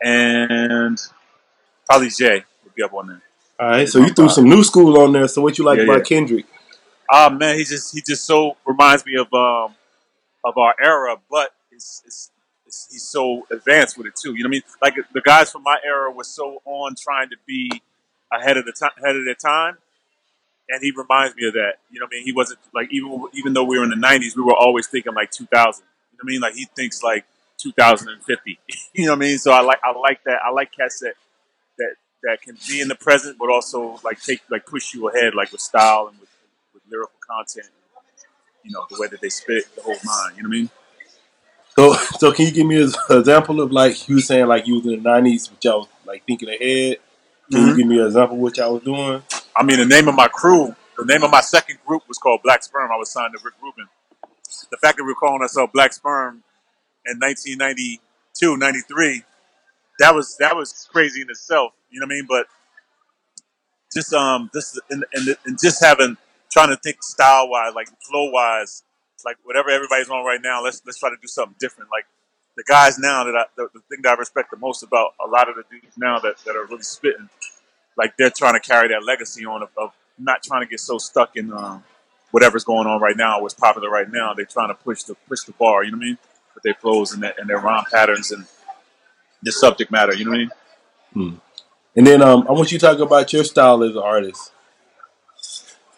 and 0.00 0.98
probably 1.84 2.08
Jay 2.08 2.44
would 2.64 2.74
be 2.74 2.82
up 2.82 2.94
on 2.94 3.08
there. 3.08 3.22
All 3.58 3.68
right, 3.68 3.88
so 3.88 3.98
you 3.98 4.14
threw 4.14 4.28
some 4.28 4.48
new 4.48 4.62
school 4.62 4.98
on 4.98 5.12
there. 5.12 5.28
So 5.28 5.42
what 5.42 5.58
you 5.58 5.64
like 5.64 5.78
yeah, 5.78 5.84
about 5.84 5.98
yeah. 5.98 6.16
Kendrick? 6.16 6.46
Ah 7.12 7.28
man, 7.28 7.58
he 7.58 7.64
just 7.64 7.92
he 7.92 8.00
just 8.00 8.24
so 8.24 8.56
reminds 8.64 9.04
me 9.04 9.16
of 9.16 9.26
um 9.34 9.74
of 10.44 10.56
our 10.56 10.74
era, 10.80 11.16
but 11.30 11.50
it's, 11.72 12.02
it's 12.06 12.30
he's 12.90 13.02
so 13.02 13.46
advanced 13.50 13.98
with 13.98 14.06
it 14.06 14.16
too. 14.16 14.34
You 14.34 14.44
know 14.44 14.48
what 14.48 14.50
I 14.50 14.50
mean? 14.50 14.62
Like 14.82 14.94
the 15.12 15.20
guys 15.20 15.50
from 15.50 15.62
my 15.62 15.76
era 15.84 16.10
were 16.10 16.24
so 16.24 16.62
on 16.64 16.94
trying 16.94 17.30
to 17.30 17.36
be 17.46 17.82
ahead 18.32 18.56
of 18.56 18.64
the 18.64 18.72
time, 18.72 18.90
ahead 19.02 19.16
of 19.16 19.24
their 19.24 19.34
time, 19.34 19.78
and 20.68 20.82
he 20.82 20.92
reminds 20.92 21.36
me 21.36 21.48
of 21.48 21.54
that. 21.54 21.74
You 21.90 22.00
know 22.00 22.06
what 22.06 22.14
I 22.14 22.16
mean? 22.16 22.24
He 22.24 22.32
wasn't 22.32 22.60
like 22.72 22.88
even 22.92 23.24
even 23.34 23.52
though 23.52 23.64
we 23.64 23.78
were 23.78 23.84
in 23.84 23.90
the 23.90 23.96
'90s, 23.96 24.36
we 24.36 24.42
were 24.42 24.56
always 24.56 24.86
thinking 24.86 25.14
like 25.14 25.30
2000. 25.30 25.48
You 25.52 25.58
know 25.58 26.20
what 26.20 26.22
I 26.22 26.26
mean? 26.26 26.40
Like 26.40 26.54
he 26.54 26.66
thinks 26.76 27.02
like 27.02 27.24
2050. 27.58 28.58
you 28.94 29.06
know 29.06 29.12
what 29.12 29.16
I 29.16 29.18
mean? 29.18 29.38
So 29.38 29.52
I 29.52 29.60
like 29.60 29.80
I 29.84 29.96
like 29.98 30.22
that. 30.24 30.38
I 30.44 30.50
like 30.50 30.70
cats 30.72 31.00
that 31.00 31.14
that 31.78 31.94
that 32.22 32.42
can 32.42 32.56
be 32.68 32.80
in 32.80 32.88
the 32.88 32.94
present, 32.94 33.38
but 33.38 33.50
also 33.50 34.00
like 34.04 34.20
take 34.22 34.42
like 34.50 34.66
push 34.66 34.94
you 34.94 35.08
ahead, 35.08 35.34
like 35.34 35.52
with 35.52 35.60
style 35.60 36.08
and 36.08 36.18
with, 36.20 36.30
with 36.74 36.82
lyrical 36.90 37.18
content. 37.28 37.72
You 38.64 38.72
know 38.72 38.86
the 38.90 39.00
way 39.00 39.08
that 39.08 39.20
they 39.20 39.30
spit 39.30 39.64
the 39.74 39.82
whole 39.82 39.96
mind. 40.04 40.36
You 40.36 40.42
know 40.42 40.48
what 40.48 40.56
I 40.56 40.60
mean? 40.60 40.70
So 41.80 41.94
so 42.18 42.30
can 42.32 42.44
you 42.44 42.52
give 42.52 42.66
me 42.66 42.82
an 42.82 42.92
example 43.08 43.60
of 43.62 43.72
like 43.72 44.06
you 44.06 44.20
saying 44.20 44.46
like 44.46 44.66
you 44.66 44.74
was 44.76 44.84
in 44.84 44.90
the 44.90 44.96
nineties, 44.98 45.48
but 45.48 45.64
y'all 45.64 45.78
was 45.80 45.88
like 46.04 46.24
thinking 46.26 46.50
ahead. 46.50 46.98
Can 47.50 47.66
you 47.66 47.72
Mhm. 47.72 47.76
give 47.76 47.86
me 47.86 47.98
an 47.98 48.06
example 48.06 48.36
of 48.36 48.42
what 48.42 48.56
y'all 48.58 48.74
was 48.74 48.82
doing? 48.82 49.22
I 49.56 49.62
mean, 49.62 49.78
the 49.78 49.86
name 49.86 50.06
of 50.06 50.14
my 50.14 50.28
crew, 50.28 50.76
the 50.98 51.06
name 51.06 51.22
of 51.22 51.30
my 51.30 51.40
second 51.40 51.78
group 51.86 52.06
was 52.06 52.18
called 52.18 52.42
Black 52.44 52.62
Sperm. 52.62 52.92
I 52.92 52.96
was 52.96 53.10
signed 53.10 53.32
to 53.36 53.42
Rick 53.42 53.54
Rubin. 53.62 53.88
The 54.70 54.76
fact 54.76 54.98
that 54.98 55.04
we 55.04 55.08
were 55.08 55.14
calling 55.14 55.40
ourselves 55.40 55.72
Black 55.72 55.94
Sperm 55.94 56.42
in 57.06 57.18
1992, 57.18 58.56
93, 58.58 59.24
that 60.00 60.14
was 60.14 60.36
that 60.36 60.54
was 60.54 60.86
crazy 60.92 61.22
in 61.22 61.30
itself. 61.30 61.72
You 61.90 62.00
know 62.00 62.04
what 62.04 62.12
I 62.12 62.16
mean? 62.16 62.26
But 62.28 62.46
just 63.92 64.12
um, 64.12 64.50
just 64.52 64.78
and, 64.90 65.02
and, 65.14 65.36
and 65.46 65.58
just 65.58 65.82
having 65.82 66.18
trying 66.52 66.68
to 66.68 66.76
think 66.76 67.02
style 67.02 67.48
wise, 67.48 67.74
like 67.74 67.88
flow 68.06 68.30
wise, 68.30 68.82
like 69.24 69.36
whatever 69.44 69.70
everybody's 69.70 70.08
on 70.08 70.24
right 70.24 70.40
now. 70.42 70.62
Let's 70.62 70.82
let's 70.84 70.98
try 70.98 71.10
to 71.10 71.16
do 71.20 71.28
something 71.28 71.56
different. 71.58 71.90
Like 71.90 72.06
the 72.56 72.64
guys 72.66 72.98
now 72.98 73.24
that 73.24 73.36
I, 73.36 73.44
the, 73.56 73.68
the 73.74 73.80
thing 73.88 74.02
that 74.02 74.16
I 74.16 74.20
respect 74.20 74.50
the 74.50 74.56
most 74.56 74.82
about 74.82 75.14
a 75.24 75.28
lot 75.28 75.48
of 75.48 75.56
the 75.56 75.64
dudes 75.70 75.96
now 75.96 76.18
that, 76.20 76.38
that 76.44 76.56
are 76.56 76.66
really 76.66 76.82
spitting 76.82 77.28
like 78.00 78.16
they're 78.16 78.30
trying 78.30 78.54
to 78.54 78.60
carry 78.60 78.88
that 78.88 79.04
legacy 79.04 79.44
on 79.44 79.62
of, 79.62 79.68
of 79.76 79.92
not 80.18 80.42
trying 80.42 80.62
to 80.62 80.66
get 80.66 80.80
so 80.80 80.98
stuck 80.98 81.36
in 81.36 81.52
um, 81.52 81.84
whatever's 82.30 82.64
going 82.64 82.86
on 82.86 83.00
right 83.00 83.16
now, 83.16 83.40
what's 83.42 83.54
popular 83.54 83.90
right 83.90 84.10
now. 84.10 84.32
They're 84.34 84.46
trying 84.46 84.68
to 84.68 84.74
push 84.74 85.02
the 85.02 85.14
push 85.28 85.42
the 85.42 85.52
bar. 85.52 85.84
You 85.84 85.92
know 85.92 85.98
what 85.98 86.04
I 86.04 86.06
mean? 86.08 86.18
With 86.54 86.62
their 86.62 86.74
flows 86.74 87.12
and 87.12 87.22
their, 87.22 87.34
and 87.38 87.48
their 87.48 87.58
rhyme 87.58 87.84
patterns 87.92 88.30
and 88.30 88.46
the 89.42 89.52
subject 89.52 89.90
matter. 89.90 90.14
You 90.14 90.24
know 90.24 90.30
what 90.30 90.36
I 90.36 90.40
mean? 90.40 90.50
And 91.96 92.06
then 92.06 92.22
um, 92.22 92.46
I 92.48 92.52
want 92.52 92.72
you 92.72 92.78
to 92.78 92.86
talk 92.86 92.98
about 93.00 93.32
your 93.32 93.44
style 93.44 93.82
as 93.82 93.92
an 93.92 94.02
artist. 94.02 94.52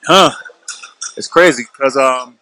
Huh? 0.06 0.32
It's 1.16 1.28
crazy 1.28 1.64
because 1.70 1.96
um, 1.96 2.38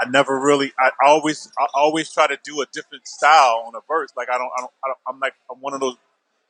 I 0.00 0.08
never 0.08 0.38
really. 0.38 0.72
I 0.78 0.90
always 1.04 1.50
I 1.58 1.66
always 1.74 2.12
try 2.12 2.26
to 2.26 2.38
do 2.44 2.60
a 2.62 2.66
different 2.72 3.06
style 3.08 3.64
on 3.66 3.74
a 3.74 3.80
verse. 3.88 4.10
Like 4.16 4.28
I 4.30 4.38
don't 4.38 4.50
I 4.56 4.60
don't, 4.60 4.70
I 4.84 4.92
I'm 5.08 5.20
like 5.20 5.34
I'm 5.50 5.60
one 5.60 5.74
of 5.74 5.80
those 5.80 5.96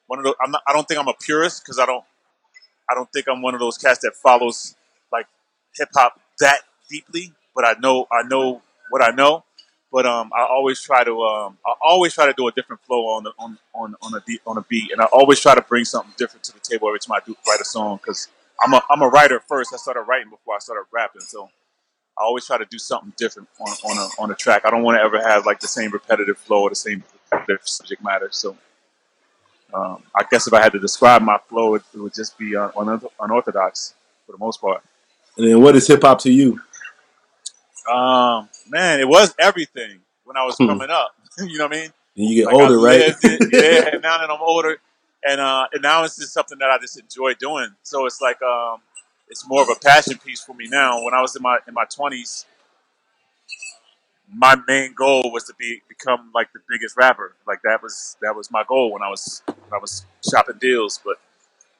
one 0.07 0.19
of 0.19 0.25
those. 0.25 0.35
I'm 0.43 0.51
not. 0.51 0.63
I 0.67 0.73
don't 0.73 0.87
think 0.87 1.01
I'm 1.01 1.09
a 1.09 1.15
purist 1.15 1.65
because 1.65 1.79
I 1.79 1.87
don't. 1.87 2.05
I 2.91 2.95
don't 2.95 3.11
think 3.13 3.27
I'm 3.29 3.43
one 3.43 3.55
of 3.55 3.61
those 3.61 3.79
cats 3.79 4.01
that 4.01 4.15
follows 4.17 4.77
like 5.13 5.27
hip 5.77 5.91
hop 5.95 6.21
that 6.41 6.61
deeply. 6.91 7.33
But 7.55 7.67
I 7.67 7.75
know 7.81 8.07
I 8.13 8.23
know 8.29 8.63
what 8.91 9.03
I 9.03 9.11
know. 9.11 9.45
But 9.91 10.05
um, 10.07 10.31
I 10.37 10.43
always 10.43 10.83
try 10.83 11.03
to 11.05 11.23
um, 11.23 11.59
I 11.67 11.73
always 11.83 12.13
try 12.15 12.27
to 12.27 12.35
do 12.37 12.49
a 12.49 12.53
different 12.53 12.83
flow 12.83 13.07
on 13.09 13.25
the, 13.25 13.33
on 13.39 13.59
on 13.75 13.95
on 14.03 14.15
a 14.15 14.21
beat, 14.27 14.43
on 14.47 14.59
a 14.59 14.63
beat, 14.63 14.93
and 14.93 15.01
I 15.01 15.07
always 15.07 15.41
try 15.41 15.55
to 15.55 15.63
bring 15.63 15.85
something 15.87 16.13
different 16.19 16.45
to 16.45 16.53
the 16.53 16.61
table 16.61 16.89
every 16.89 17.01
time 17.01 17.17
I 17.17 17.25
do 17.25 17.35
write 17.49 17.61
a 17.61 17.65
song 17.65 17.97
because 17.97 18.29
I'm 18.63 18.75
a 18.75 18.83
I'm 18.91 19.01
a 19.01 19.09
writer 19.09 19.41
first. 19.49 19.73
I 19.73 19.79
started 19.79 20.03
writing 20.03 20.29
before 20.29 20.55
I 20.57 20.59
started 20.59 20.85
rapping, 20.93 21.23
so 21.23 21.49
I 22.19 22.25
always 22.25 22.47
try 22.47 22.59
to 22.59 22.67
do 22.67 22.79
something 22.79 23.13
different 23.19 23.49
on 23.61 23.69
on 23.85 23.99
a 23.99 24.23
on 24.23 24.31
a 24.33 24.35
track. 24.37 24.63
I 24.67 24.71
don't 24.71 24.83
want 24.85 24.99
to 24.99 25.03
ever 25.03 25.21
have 25.23 25.47
like 25.47 25.61
the 25.61 25.69
same 25.69 25.93
repetitive 25.93 26.39
flow 26.39 26.63
or 26.65 26.71
the 26.71 26.77
same 26.77 27.05
repetitive 27.33 27.69
subject 27.69 28.05
matter. 28.05 28.29
So 28.33 28.57
um, 29.75 30.03
I 30.17 30.25
guess 30.31 30.47
if 30.47 30.55
I 30.55 30.63
had 30.63 30.73
to 30.73 30.81
describe 30.81 31.23
my 31.23 31.39
flow, 31.49 31.77
it, 31.77 31.83
it 31.95 31.99
would 32.01 32.15
just 32.15 32.39
be 32.39 32.57
un- 32.57 32.73
un- 32.77 33.03
unorthodox. 33.21 33.95
for 34.27 34.33
the 34.33 34.39
most 34.39 34.61
part. 34.61 34.83
And 35.39 35.49
then 35.49 35.63
what 35.63 35.77
is 35.77 35.87
hip 35.89 36.03
hop 36.03 36.21
to 36.21 36.33
you? 36.33 36.61
Um, 37.91 38.49
man, 38.69 39.01
it 39.01 39.09
was 39.09 39.35
everything 39.39 40.01
when 40.25 40.37
I 40.37 40.45
was 40.45 40.59
Hmm. 40.59 40.67
coming 40.67 40.91
up. 40.91 41.13
you 41.39 41.59
know 41.59 41.67
what 41.67 41.75
I 41.77 41.81
mean? 41.83 41.93
And 42.17 42.27
you 42.31 42.35
get 42.45 42.47
Like 42.47 42.55
older, 42.55 42.79
right? 42.81 43.07
it, 43.23 43.43
yeah. 43.51 43.91
And 43.93 44.03
now 44.03 44.19
that 44.19 44.31
I'm 44.31 44.41
older, 44.43 44.79
and 45.25 45.41
uh, 45.41 45.67
and 45.73 45.83
now 45.83 46.05
it's 46.05 46.17
just 46.17 46.33
something 46.35 46.59
that 46.59 46.71
I 46.71 46.79
just 46.79 46.99
enjoy 47.01 47.35
doing. 47.35 47.71
So 47.83 48.07
it's 48.07 48.21
like 48.21 48.41
um, 48.43 48.81
it's 49.31 49.47
more 49.47 49.63
of 49.63 49.69
a 49.69 49.75
passion 49.75 50.19
piece 50.19 50.43
for 50.43 50.55
me 50.55 50.69
now. 50.69 51.05
When 51.05 51.15
I 51.15 51.21
was 51.21 51.37
in 51.37 51.43
my 51.43 51.59
in 51.67 51.75
my 51.75 51.85
twenties, 51.85 52.47
my 54.33 54.57
main 54.67 54.95
goal 54.95 55.31
was 55.33 55.45
to 55.45 55.55
be 55.59 55.83
become 55.89 56.31
like 56.35 56.53
the 56.53 56.61
biggest 56.69 56.97
rapper. 56.97 57.35
Like 57.47 57.63
that 57.63 57.83
was 57.83 58.17
that 58.23 58.35
was 58.35 58.51
my 58.51 58.65
goal 58.69 58.93
when 58.93 59.03
I 59.03 59.09
was 59.09 59.43
when 59.47 59.73
I 59.73 59.79
was 59.79 60.05
shopping 60.29 60.57
deals. 60.61 61.01
But 61.05 61.17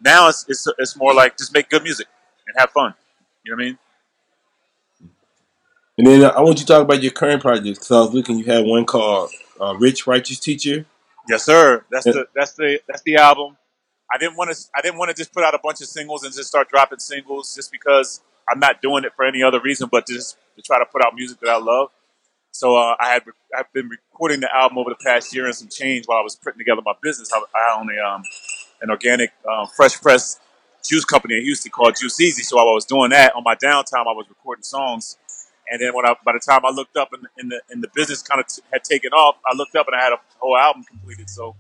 now 0.01 0.29
it's 0.29 0.45
it's 0.49 0.67
it's 0.79 0.97
more 0.97 1.15
like 1.15 1.37
just 1.37 1.53
make 1.53 1.69
good 1.69 1.83
music 1.83 2.07
and 2.47 2.57
have 2.59 2.71
fun. 2.71 2.95
You 3.45 3.53
know 3.53 3.57
what 3.57 3.63
I 3.63 3.67
mean? 3.67 3.79
And 5.99 6.07
then 6.07 6.25
uh, 6.25 6.29
I 6.29 6.41
want 6.41 6.61
you 6.61 6.65
to 6.65 6.73
talk 6.73 6.83
about 6.83 7.03
your 7.03 7.13
current 7.13 7.43
projects. 7.43 7.79
Because 7.79 7.91
I 7.91 8.01
was 8.01 8.15
looking, 8.15 8.39
you 8.39 8.45
had 8.45 8.65
one 8.65 8.85
called 8.85 9.31
uh, 9.61 9.75
"Rich 9.79 10.07
Righteous 10.07 10.39
Teacher." 10.39 10.87
Yes, 11.29 11.45
sir. 11.45 11.85
That's 11.91 12.05
the 12.05 12.27
that's 12.35 12.53
the 12.53 12.81
that's 12.87 13.03
the 13.03 13.17
album. 13.17 13.57
I 14.13 14.19
didn't 14.19 14.37
want 14.37 14.51
to 14.51 14.57
I 14.75 14.81
didn't 14.81 14.99
want 14.99 15.11
to 15.11 15.15
just 15.15 15.33
put 15.33 15.45
out 15.45 15.55
a 15.55 15.61
bunch 15.63 15.81
of 15.81 15.89
singles 15.89 16.25
and 16.25 16.33
just 16.33 16.49
start 16.49 16.69
dropping 16.69 16.99
singles 16.99 17.55
just 17.55 17.71
because 17.71 18.21
I'm 18.51 18.59
not 18.59 18.81
doing 18.81 19.05
it 19.05 19.13
for 19.15 19.25
any 19.25 19.43
other 19.43 19.61
reason 19.61 19.89
but 19.91 20.07
just 20.07 20.37
to 20.57 20.63
try 20.63 20.79
to 20.79 20.87
put 20.87 21.05
out 21.05 21.15
music 21.15 21.41
that 21.41 21.51
I 21.51 21.59
love. 21.59 21.91
So 22.53 22.77
uh, 22.77 22.97
I 22.99 23.11
had 23.11 23.23
I've 23.57 23.73
been 23.73 23.89
recording 23.89 24.41
the 24.41 24.55
album 24.55 24.79
over 24.79 24.91
the 24.91 25.05
past 25.05 25.35
year 25.35 25.47
and 25.47 25.55
some 25.55 25.69
change 25.69 26.07
while 26.07 26.19
I 26.19 26.23
was 26.23 26.37
putting 26.37 26.59
together 26.59 26.83
my 26.85 26.95
business. 27.03 27.31
I, 27.33 27.39
I 27.39 27.79
own 27.79 27.89
a 27.91 28.03
um, 28.03 28.23
an 28.81 28.91
organic 28.91 29.33
um, 29.49 29.67
fresh 29.77 30.01
press 30.01 30.41
juice 30.85 31.05
company 31.05 31.37
in 31.37 31.43
Houston 31.45 31.71
called 31.71 31.97
Juice 32.01 32.21
Easy. 32.21 32.43
So 32.43 32.57
while 32.57 32.69
I 32.69 32.73
was 32.73 32.85
doing 32.85 33.11
that 33.11 33.35
on 33.35 33.43
my 33.45 33.55
downtime, 33.55 34.07
I 34.07 34.13
was 34.13 34.27
recording 34.29 34.63
songs. 34.63 35.19
And 35.71 35.81
then 35.83 35.95
when 35.95 36.07
I, 36.07 36.15
by 36.25 36.33
the 36.33 36.41
time 36.41 36.63
I 36.65 36.71
looked 36.71 36.97
up 36.97 37.11
and, 37.13 37.51
the 37.51 37.61
and 37.71 37.83
the 37.83 37.89
business 37.95 38.23
kind 38.23 38.41
of 38.41 38.47
t- 38.47 38.63
had 38.73 38.83
taken 38.85 39.13
off, 39.13 39.37
I 39.45 39.55
looked 39.55 39.77
up 39.77 39.87
and 39.87 39.95
I 39.95 40.03
had 40.03 40.13
a 40.13 40.21
whole 40.39 40.57
album 40.57 40.85
completed. 40.85 41.29
So 41.29 41.57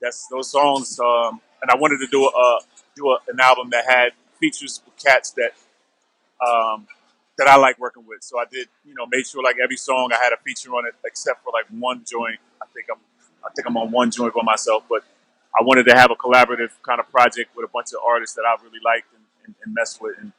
that's 0.00 0.26
those 0.28 0.50
songs. 0.50 0.98
Um, 0.98 1.40
and 1.62 1.70
I 1.70 1.76
wanted 1.76 1.98
to 1.98 2.06
do 2.06 2.24
a 2.24 2.28
uh, 2.28 2.60
do 2.96 3.08
a, 3.10 3.18
an 3.28 3.40
album 3.40 3.70
that 3.70 3.84
had 3.86 4.12
features 4.40 4.80
with 4.84 4.96
cats 5.02 5.32
that 5.32 5.52
um, 6.46 6.86
that 7.38 7.46
I 7.46 7.56
like 7.56 7.78
working 7.78 8.04
with. 8.06 8.22
So 8.22 8.38
I 8.38 8.44
did, 8.50 8.68
you 8.84 8.94
know, 8.94 9.06
made 9.06 9.26
sure 9.26 9.42
like 9.42 9.56
every 9.62 9.76
song 9.76 10.10
I 10.12 10.22
had 10.22 10.32
a 10.32 10.36
feature 10.38 10.70
on 10.70 10.86
it, 10.86 10.94
except 11.04 11.44
for 11.44 11.52
like 11.52 11.66
one 11.70 12.04
joint. 12.04 12.38
I 12.60 12.66
think 12.74 12.86
I'm 12.90 12.98
I 13.44 13.50
think 13.54 13.66
I'm 13.66 13.76
on 13.76 13.90
one 13.90 14.10
joint 14.10 14.34
by 14.34 14.42
myself, 14.42 14.84
but 14.88 15.04
I 15.58 15.62
wanted 15.62 15.84
to 15.84 15.96
have 15.96 16.10
a 16.10 16.16
collaborative 16.16 16.70
kind 16.82 17.00
of 17.00 17.10
project 17.10 17.56
with 17.56 17.64
a 17.64 17.68
bunch 17.72 17.92
of 17.92 18.00
artists 18.06 18.36
that 18.36 18.42
I 18.42 18.62
really 18.62 18.80
liked 18.84 19.06
and, 19.14 19.24
and, 19.46 19.54
and 19.64 19.74
messed 19.74 20.02
with, 20.02 20.16
and 20.18 20.32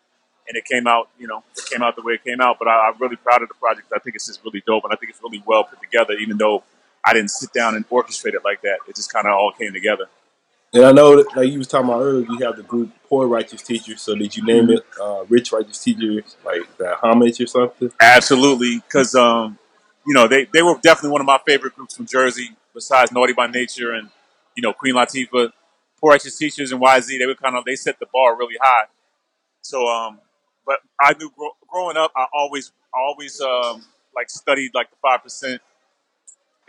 and 0.48 0.58
it 0.58 0.66
came 0.66 0.88
out, 0.88 1.10
you 1.20 1.28
know, 1.28 1.44
it 1.56 1.66
came 1.70 1.84
out 1.84 1.96
the 1.96 2.02
way 2.02 2.14
it 2.14 2.24
came 2.24 2.42
out. 2.42 2.58
But 2.60 2.68
I, 2.68 2.90
I'm 2.90 3.00
really 3.00 3.16
proud 3.16 3.42
of 3.42 3.50
the 3.50 3.56
project. 3.56 3.88
I 3.96 4.00
think 4.00 4.16
it's 4.16 4.28
just 4.28 4.44
really 4.44 4.64
dope, 4.66 4.84
and 4.84 4.92
I 4.92 4.96
think 4.98 5.12
it's 5.12 5.22
really 5.22 5.44
well 5.46 5.64
put 5.64 5.80
together. 5.82 6.14
Even 6.14 6.38
though 6.38 6.64
I 7.06 7.14
didn't 7.14 7.32
sit 7.32 7.54
down 7.54 7.76
and 7.76 7.88
orchestrate 7.90 8.34
it 8.34 8.44
like 8.44 8.62
that, 8.62 8.80
it 8.88 8.96
just 8.96 9.12
kind 9.12 9.28
of 9.28 9.34
all 9.34 9.54
came 9.58 9.74
together. 9.74 10.06
And 10.74 10.86
I 10.86 10.92
know, 10.92 11.16
that, 11.18 11.36
like 11.36 11.52
you 11.52 11.58
was 11.58 11.68
talking 11.68 11.90
about 11.90 12.02
earlier, 12.02 12.28
you 12.30 12.46
have 12.46 12.56
the 12.56 12.64
group 12.64 12.92
Poor 13.08 13.28
Righteous 13.28 13.64
Teachers. 13.64 14.02
So 14.02 14.16
did 14.16 14.36
you 14.38 14.44
name 14.46 14.68
Mhm. 14.68 14.78
it 14.78 14.86
uh, 15.02 15.26
Rich 15.28 15.52
Righteous 15.52 15.84
Teachers, 15.84 16.38
like 16.46 16.62
that 16.78 16.98
homage 17.02 17.42
or 17.42 17.48
something? 17.48 17.92
Absolutely, 18.00 18.78
because 18.78 19.16
um, 19.16 19.58
you 20.06 20.14
know 20.14 20.28
they, 20.28 20.46
they 20.54 20.62
were 20.62 20.76
definitely 20.84 21.10
one 21.12 21.22
of 21.22 21.28
my 21.28 21.40
favorite 21.46 21.76
groups 21.76 21.96
from 21.96 22.06
Jersey. 22.06 22.56
Besides 22.74 23.12
Naughty 23.12 23.34
by 23.34 23.48
Nature 23.48 23.94
and 23.94 24.10
you 24.56 24.62
know 24.62 24.74
Queen 24.74 24.94
Latifah, 24.94 25.52
Poor 26.00 26.12
Righteous 26.12 26.38
Teachers 26.38 26.72
and 26.72 26.80
YZ, 26.82 27.18
they 27.18 27.26
were 27.26 27.34
kind 27.36 27.56
of 27.56 27.66
they 27.66 27.76
set 27.76 28.00
the 28.00 28.06
bar 28.14 28.38
really 28.38 28.56
high. 28.62 28.86
So 29.62 29.88
um, 29.88 30.20
but 30.68 30.80
I 31.02 31.14
knew 31.14 31.32
gro- 31.36 31.58
growing 31.68 31.98
up, 31.98 32.12
I 32.16 32.26
always 32.34 32.72
always 32.94 33.42
um 33.42 33.84
like 34.16 34.30
studied 34.30 34.72
like 34.76 34.92
the 34.92 34.98
five 35.02 35.24
percent. 35.24 35.62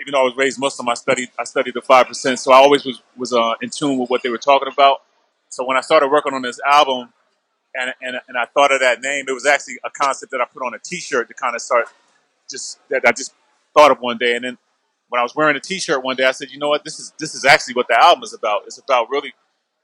Even 0.00 0.12
though 0.12 0.21
I 0.21 0.25
was 0.25 0.37
raised 0.37 0.59
Muslim, 0.59 0.88
I 0.88 0.95
studied 0.95 1.28
I 1.38 1.45
studied 1.45 1.75
the 1.75 1.83
five 1.83 2.07
percent. 2.07 2.38
So 2.38 2.52
I 2.52 2.57
always 2.57 2.85
was 2.85 3.02
was 3.16 3.33
uh, 3.33 3.54
in 3.61 3.71
tune 3.71 3.99
with 3.99 4.11
what 4.11 4.23
they 4.23 4.30
were 4.30 4.38
talking 4.38 4.69
about. 4.73 5.02
So 5.49 5.66
when 5.66 5.76
I 5.76 5.80
started 5.80 6.09
working 6.09 6.33
on 6.33 6.42
this 6.42 6.61
album, 6.64 7.12
and, 7.75 7.92
and 8.00 8.16
and 8.28 8.38
I 8.38 8.47
thought 8.47 8.73
of 8.73 8.80
that 8.80 9.00
name, 9.00 9.26
it 9.28 9.33
was 9.33 9.47
actually 9.47 9.78
a 9.85 9.90
concept 9.90 10.33
that 10.33 10.40
I 10.40 10.45
put 10.47 10.62
on 10.62 10.75
a 10.75 10.78
T-shirt 10.78 11.28
to 11.28 11.35
kind 11.35 11.54
of 11.54 11.61
start 11.61 11.87
just 12.50 12.78
that 12.88 13.02
I 13.07 13.12
just 13.12 13.35
thought 13.76 13.90
of 13.90 13.99
one 14.00 14.19
day, 14.19 14.37
and 14.37 14.45
then 14.45 14.59
when 15.09 15.19
I 15.19 15.23
was 15.23 15.35
wearing 15.35 15.57
a 15.57 15.61
T-shirt 15.61 16.04
one 16.04 16.16
day, 16.16 16.25
I 16.25 16.30
said, 16.30 16.50
you 16.50 16.59
know 16.59 16.69
what, 16.69 16.85
this 16.85 16.99
is 16.99 17.12
this 17.19 17.35
is 17.35 17.45
actually 17.45 17.75
what 17.75 17.88
the 17.88 18.02
album 18.02 18.23
is 18.23 18.33
about. 18.33 18.62
It's 18.66 18.78
about 18.78 19.11
really 19.11 19.35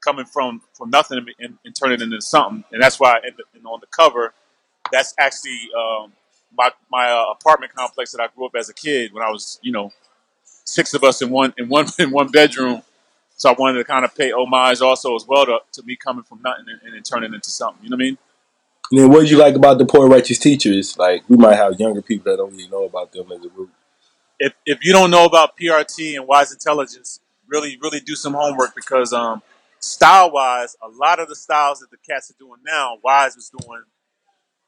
coming 0.01 0.25
from 0.25 0.61
from 0.73 0.89
nothing 0.89 1.17
and, 1.17 1.29
and, 1.39 1.57
and 1.65 1.75
turning 1.75 1.95
it 1.95 2.01
into 2.01 2.21
something, 2.21 2.63
and 2.71 2.81
that's 2.81 2.99
why 2.99 3.17
and, 3.23 3.35
and 3.53 3.65
on 3.65 3.79
the 3.81 3.87
cover, 3.87 4.33
that's 4.91 5.13
actually 5.19 5.69
um, 5.77 6.13
my 6.57 6.71
my 6.91 7.09
uh, 7.09 7.31
apartment 7.31 7.73
complex 7.73 8.11
that 8.13 8.21
I 8.21 8.27
grew 8.35 8.45
up 8.45 8.55
as 8.57 8.69
a 8.69 8.73
kid 8.73 9.13
when 9.13 9.23
I 9.23 9.29
was 9.29 9.59
you 9.61 9.71
know 9.71 9.91
six 10.67 10.93
of 10.93 11.03
us 11.03 11.21
in 11.21 11.29
one 11.29 11.53
in 11.57 11.69
one 11.69 11.87
in 11.99 12.11
one 12.11 12.29
bedroom. 12.29 12.83
So 13.35 13.49
I 13.49 13.55
wanted 13.57 13.77
to 13.77 13.83
kind 13.83 14.03
of 14.03 14.15
pay 14.15 14.31
homage 14.31 14.81
also 14.81 15.15
as 15.15 15.25
well 15.27 15.45
to, 15.45 15.59
to 15.73 15.83
me 15.83 15.95
coming 15.95 16.23
from 16.23 16.41
nothing 16.43 16.65
and, 16.67 16.81
and 16.83 16.95
then 16.95 17.03
turning 17.03 17.35
into 17.35 17.51
something. 17.51 17.83
You 17.83 17.91
know 17.91 17.95
what 17.95 18.03
I 18.03 18.05
mean? 18.05 18.17
And 18.89 18.99
then 18.99 19.09
what 19.09 19.21
did 19.21 19.29
you 19.29 19.37
like 19.37 19.53
about 19.53 19.77
the 19.77 19.85
Poor 19.85 20.07
Righteous 20.07 20.39
Teachers? 20.39 20.97
Like 20.97 21.23
we 21.27 21.37
might 21.37 21.55
have 21.55 21.79
younger 21.79 22.01
people 22.01 22.31
that 22.31 22.37
don't 22.37 22.51
really 22.51 22.67
know 22.67 22.85
about 22.85 23.11
them 23.11 23.31
as 23.31 23.45
a 23.45 23.49
group. 23.49 23.69
if 24.39 24.53
if 24.65 24.83
you 24.83 24.93
don't 24.93 25.11
know 25.11 25.25
about 25.25 25.57
PRT 25.57 26.15
and 26.15 26.27
Wise 26.27 26.51
Intelligent, 26.51 27.19
really 27.47 27.77
really 27.81 27.99
do 27.99 28.15
some 28.15 28.33
homework 28.33 28.75
because 28.75 29.13
um, 29.13 29.41
style 29.79 30.31
wise, 30.31 30.75
a 30.81 30.87
lot 30.87 31.19
of 31.19 31.27
the 31.27 31.35
styles 31.35 31.79
that 31.79 31.91
the 31.91 31.97
cats 32.09 32.31
are 32.31 32.37
doing 32.39 32.59
now, 32.65 32.97
Wise 33.03 33.35
was 33.35 33.49
doing 33.49 33.83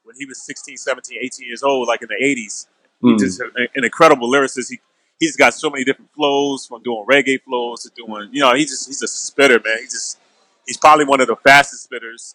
when 0.02 0.16
he 0.16 0.26
was 0.26 0.40
16, 0.42 0.76
17, 0.76 1.18
18 1.20 1.46
years 1.46 1.62
old, 1.62 1.86
like 1.88 2.02
in 2.02 2.08
the 2.08 2.24
80s. 2.24 2.66
Hmm. 3.00 3.12
He's 3.12 3.38
just 3.38 3.40
an 3.40 3.84
incredible 3.84 4.30
lyricist. 4.30 4.70
He 4.70 4.80
he's 5.20 5.36
got 5.36 5.54
so 5.54 5.70
many 5.70 5.84
different 5.84 6.12
flows 6.14 6.66
from 6.66 6.82
doing 6.82 7.04
reggae 7.08 7.40
flows 7.40 7.84
to 7.84 7.90
doing 7.94 8.30
you 8.32 8.40
know 8.40 8.54
he 8.54 8.64
just 8.64 8.88
he's 8.88 9.02
a 9.02 9.06
spitter 9.06 9.60
man. 9.64 9.78
He 9.78 9.84
just 9.84 10.18
he's 10.66 10.78
probably 10.78 11.04
one 11.04 11.20
of 11.20 11.28
the 11.28 11.36
fastest 11.36 11.88
spitters 11.88 12.34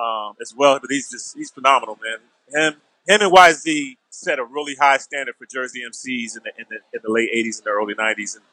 um, 0.00 0.36
as 0.40 0.54
well. 0.56 0.78
But 0.78 0.90
he's 0.90 1.10
just 1.10 1.36
he's 1.36 1.50
phenomenal, 1.50 1.98
man. 2.00 2.18
Him 2.54 2.80
him 3.08 3.22
and 3.22 3.32
YZ 3.32 3.96
set 4.10 4.38
a 4.38 4.44
really 4.44 4.76
high 4.76 4.98
standard 4.98 5.34
for 5.36 5.46
Jersey 5.46 5.82
MCs 5.88 6.36
in 6.36 6.42
the 6.44 6.50
in 6.58 6.66
the, 6.68 6.76
in 6.92 7.00
the 7.02 7.10
late 7.10 7.30
'80s 7.34 7.58
and 7.58 7.64
the 7.64 7.70
early 7.70 7.94
'90s, 7.94 8.36
and 8.36 8.44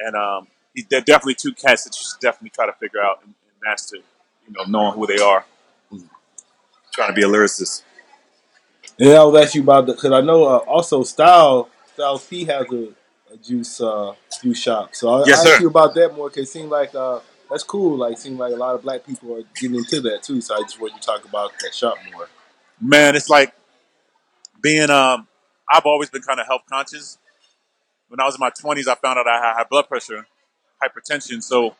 and 0.00 0.16
um, 0.16 0.48
he, 0.74 0.84
they're 0.90 1.00
definitely 1.00 1.36
two 1.36 1.54
cats 1.54 1.84
that 1.84 1.96
you 1.96 2.04
should 2.04 2.20
definitely 2.20 2.50
try 2.50 2.66
to 2.66 2.72
figure 2.72 3.00
out 3.00 3.20
and, 3.22 3.34
and 3.48 3.56
master. 3.62 3.96
You 3.96 4.52
know, 4.52 4.64
knowing 4.64 4.92
who 4.92 5.06
they 5.06 5.22
are, 5.22 5.46
trying 6.92 7.08
to 7.08 7.14
be 7.14 7.22
a 7.22 7.28
lyricist. 7.28 7.82
Yeah, 8.98 9.22
I 9.22 9.24
was 9.24 9.42
asking 9.42 9.60
you 9.60 9.64
about 9.64 9.86
the 9.86 9.94
because 9.94 10.12
I 10.12 10.20
know 10.20 10.44
uh, 10.44 10.58
also 10.58 11.02
Style 11.02 11.70
Styles 11.94 12.26
P 12.26 12.44
has 12.44 12.66
a, 12.72 12.88
a 13.32 13.36
juice 13.42 13.80
uh, 13.80 14.14
juice 14.42 14.60
shop. 14.60 14.94
So 14.94 15.08
I, 15.08 15.24
Yes, 15.26 15.46
I 15.46 15.50
asked 15.50 15.60
you 15.60 15.68
about 15.68 15.94
that 15.94 16.14
more 16.14 16.28
because 16.28 16.48
it 16.48 16.52
seemed 16.52 16.70
like 16.70 16.94
uh, 16.94 17.20
that's 17.50 17.62
cool. 17.62 17.96
Like 17.96 18.18
seems 18.18 18.38
like 18.38 18.52
a 18.52 18.56
lot 18.56 18.74
of 18.74 18.82
black 18.82 19.06
people 19.06 19.36
are 19.36 19.42
getting 19.60 19.76
into 19.76 20.00
that 20.02 20.22
too. 20.22 20.40
So 20.40 20.54
I 20.54 20.62
just 20.62 20.80
wanted 20.80 20.94
you 20.94 21.00
to 21.00 21.06
talk 21.06 21.24
about 21.24 21.52
that 21.62 21.74
shop 21.74 21.96
more. 22.12 22.28
Man, 22.80 23.16
it's 23.16 23.30
like 23.30 23.54
being 24.60 24.90
um. 24.90 25.28
I've 25.72 25.86
always 25.86 26.10
been 26.10 26.20
kind 26.20 26.38
of 26.38 26.46
health 26.46 26.62
conscious. 26.70 27.16
When 28.08 28.20
I 28.20 28.24
was 28.26 28.34
in 28.34 28.40
my 28.40 28.50
20s, 28.50 28.86
I 28.86 28.94
found 28.96 29.18
out 29.18 29.26
I 29.26 29.40
had 29.40 29.54
high 29.54 29.64
blood 29.68 29.88
pressure, 29.88 30.26
hypertension. 30.82 31.42
So, 31.42 31.74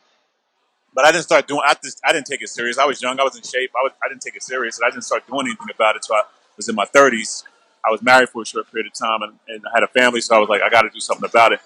but 0.93 1.05
I 1.05 1.11
didn't 1.11 1.25
start 1.25 1.47
doing. 1.47 1.61
I 1.63 1.75
just 1.83 2.01
I 2.03 2.13
didn't 2.13 2.25
take 2.25 2.41
it 2.41 2.49
serious. 2.49 2.77
I 2.77 2.85
was 2.85 3.01
young. 3.01 3.19
I 3.19 3.23
was 3.23 3.35
in 3.35 3.43
shape. 3.43 3.71
I 3.75 3.83
was. 3.83 3.91
I 4.03 4.09
didn't 4.09 4.21
take 4.21 4.35
it 4.35 4.43
serious, 4.43 4.79
and 4.79 4.87
I 4.87 4.89
didn't 4.89 5.03
start 5.03 5.27
doing 5.27 5.47
anything 5.47 5.67
about 5.73 5.95
it. 5.97 6.03
So 6.03 6.15
I 6.15 6.23
was 6.57 6.67
in 6.67 6.75
my 6.75 6.85
30s. 6.85 7.43
I 7.87 7.91
was 7.91 8.01
married 8.01 8.29
for 8.29 8.41
a 8.41 8.45
short 8.45 8.71
period 8.71 8.87
of 8.87 8.93
time, 8.93 9.21
and, 9.21 9.39
and 9.47 9.63
I 9.67 9.71
had 9.75 9.83
a 9.83 9.87
family. 9.87 10.21
So 10.21 10.35
I 10.35 10.39
was 10.39 10.49
like, 10.49 10.61
I 10.61 10.69
got 10.69 10.83
to 10.83 10.89
do 10.89 10.99
something 10.99 11.29
about 11.29 11.53
it. 11.53 11.59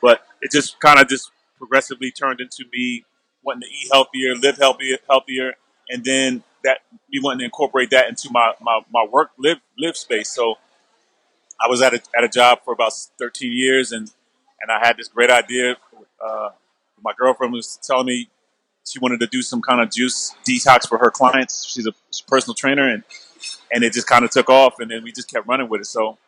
But 0.00 0.24
it 0.40 0.50
just 0.50 0.80
kind 0.80 0.98
of 0.98 1.08
just 1.08 1.30
progressively 1.58 2.10
turned 2.10 2.40
into 2.40 2.64
me 2.72 3.04
wanting 3.44 3.62
to 3.62 3.66
eat 3.68 3.88
healthier, 3.92 4.34
live 4.34 4.58
healthier, 4.58 4.98
healthier, 5.08 5.54
and 5.88 6.04
then 6.04 6.42
that 6.64 6.78
me 7.10 7.20
wanting 7.22 7.40
to 7.40 7.44
incorporate 7.44 7.90
that 7.90 8.08
into 8.08 8.28
my 8.30 8.52
my, 8.60 8.80
my 8.92 9.06
work 9.10 9.30
live 9.38 9.58
live 9.78 9.96
space. 9.96 10.30
So 10.30 10.56
I 11.60 11.68
was 11.68 11.82
at 11.82 11.94
a 11.94 12.00
at 12.16 12.24
a 12.24 12.28
job 12.28 12.60
for 12.64 12.72
about 12.72 12.92
13 13.18 13.52
years, 13.52 13.92
and 13.92 14.10
and 14.60 14.70
I 14.70 14.84
had 14.84 14.96
this 14.96 15.08
great 15.08 15.30
idea. 15.30 15.76
Uh, 16.24 16.50
my 17.02 17.12
girlfriend 17.16 17.52
was 17.52 17.78
telling 17.82 18.06
me 18.06 18.28
she 18.88 18.98
wanted 18.98 19.20
to 19.20 19.26
do 19.26 19.42
some 19.42 19.60
kind 19.60 19.80
of 19.80 19.90
juice 19.90 20.34
detox 20.46 20.88
for 20.88 20.98
her 20.98 21.10
clients. 21.10 21.66
She's 21.66 21.86
a 21.86 21.92
personal 22.26 22.54
trainer, 22.54 22.88
and 22.88 23.04
and 23.72 23.84
it 23.84 23.92
just 23.92 24.06
kind 24.06 24.24
of 24.24 24.30
took 24.30 24.48
off, 24.48 24.74
and 24.80 24.90
then 24.90 25.02
we 25.02 25.12
just 25.12 25.30
kept 25.30 25.46
running 25.46 25.68
with 25.68 25.82
it. 25.82 25.86
So 25.86 26.18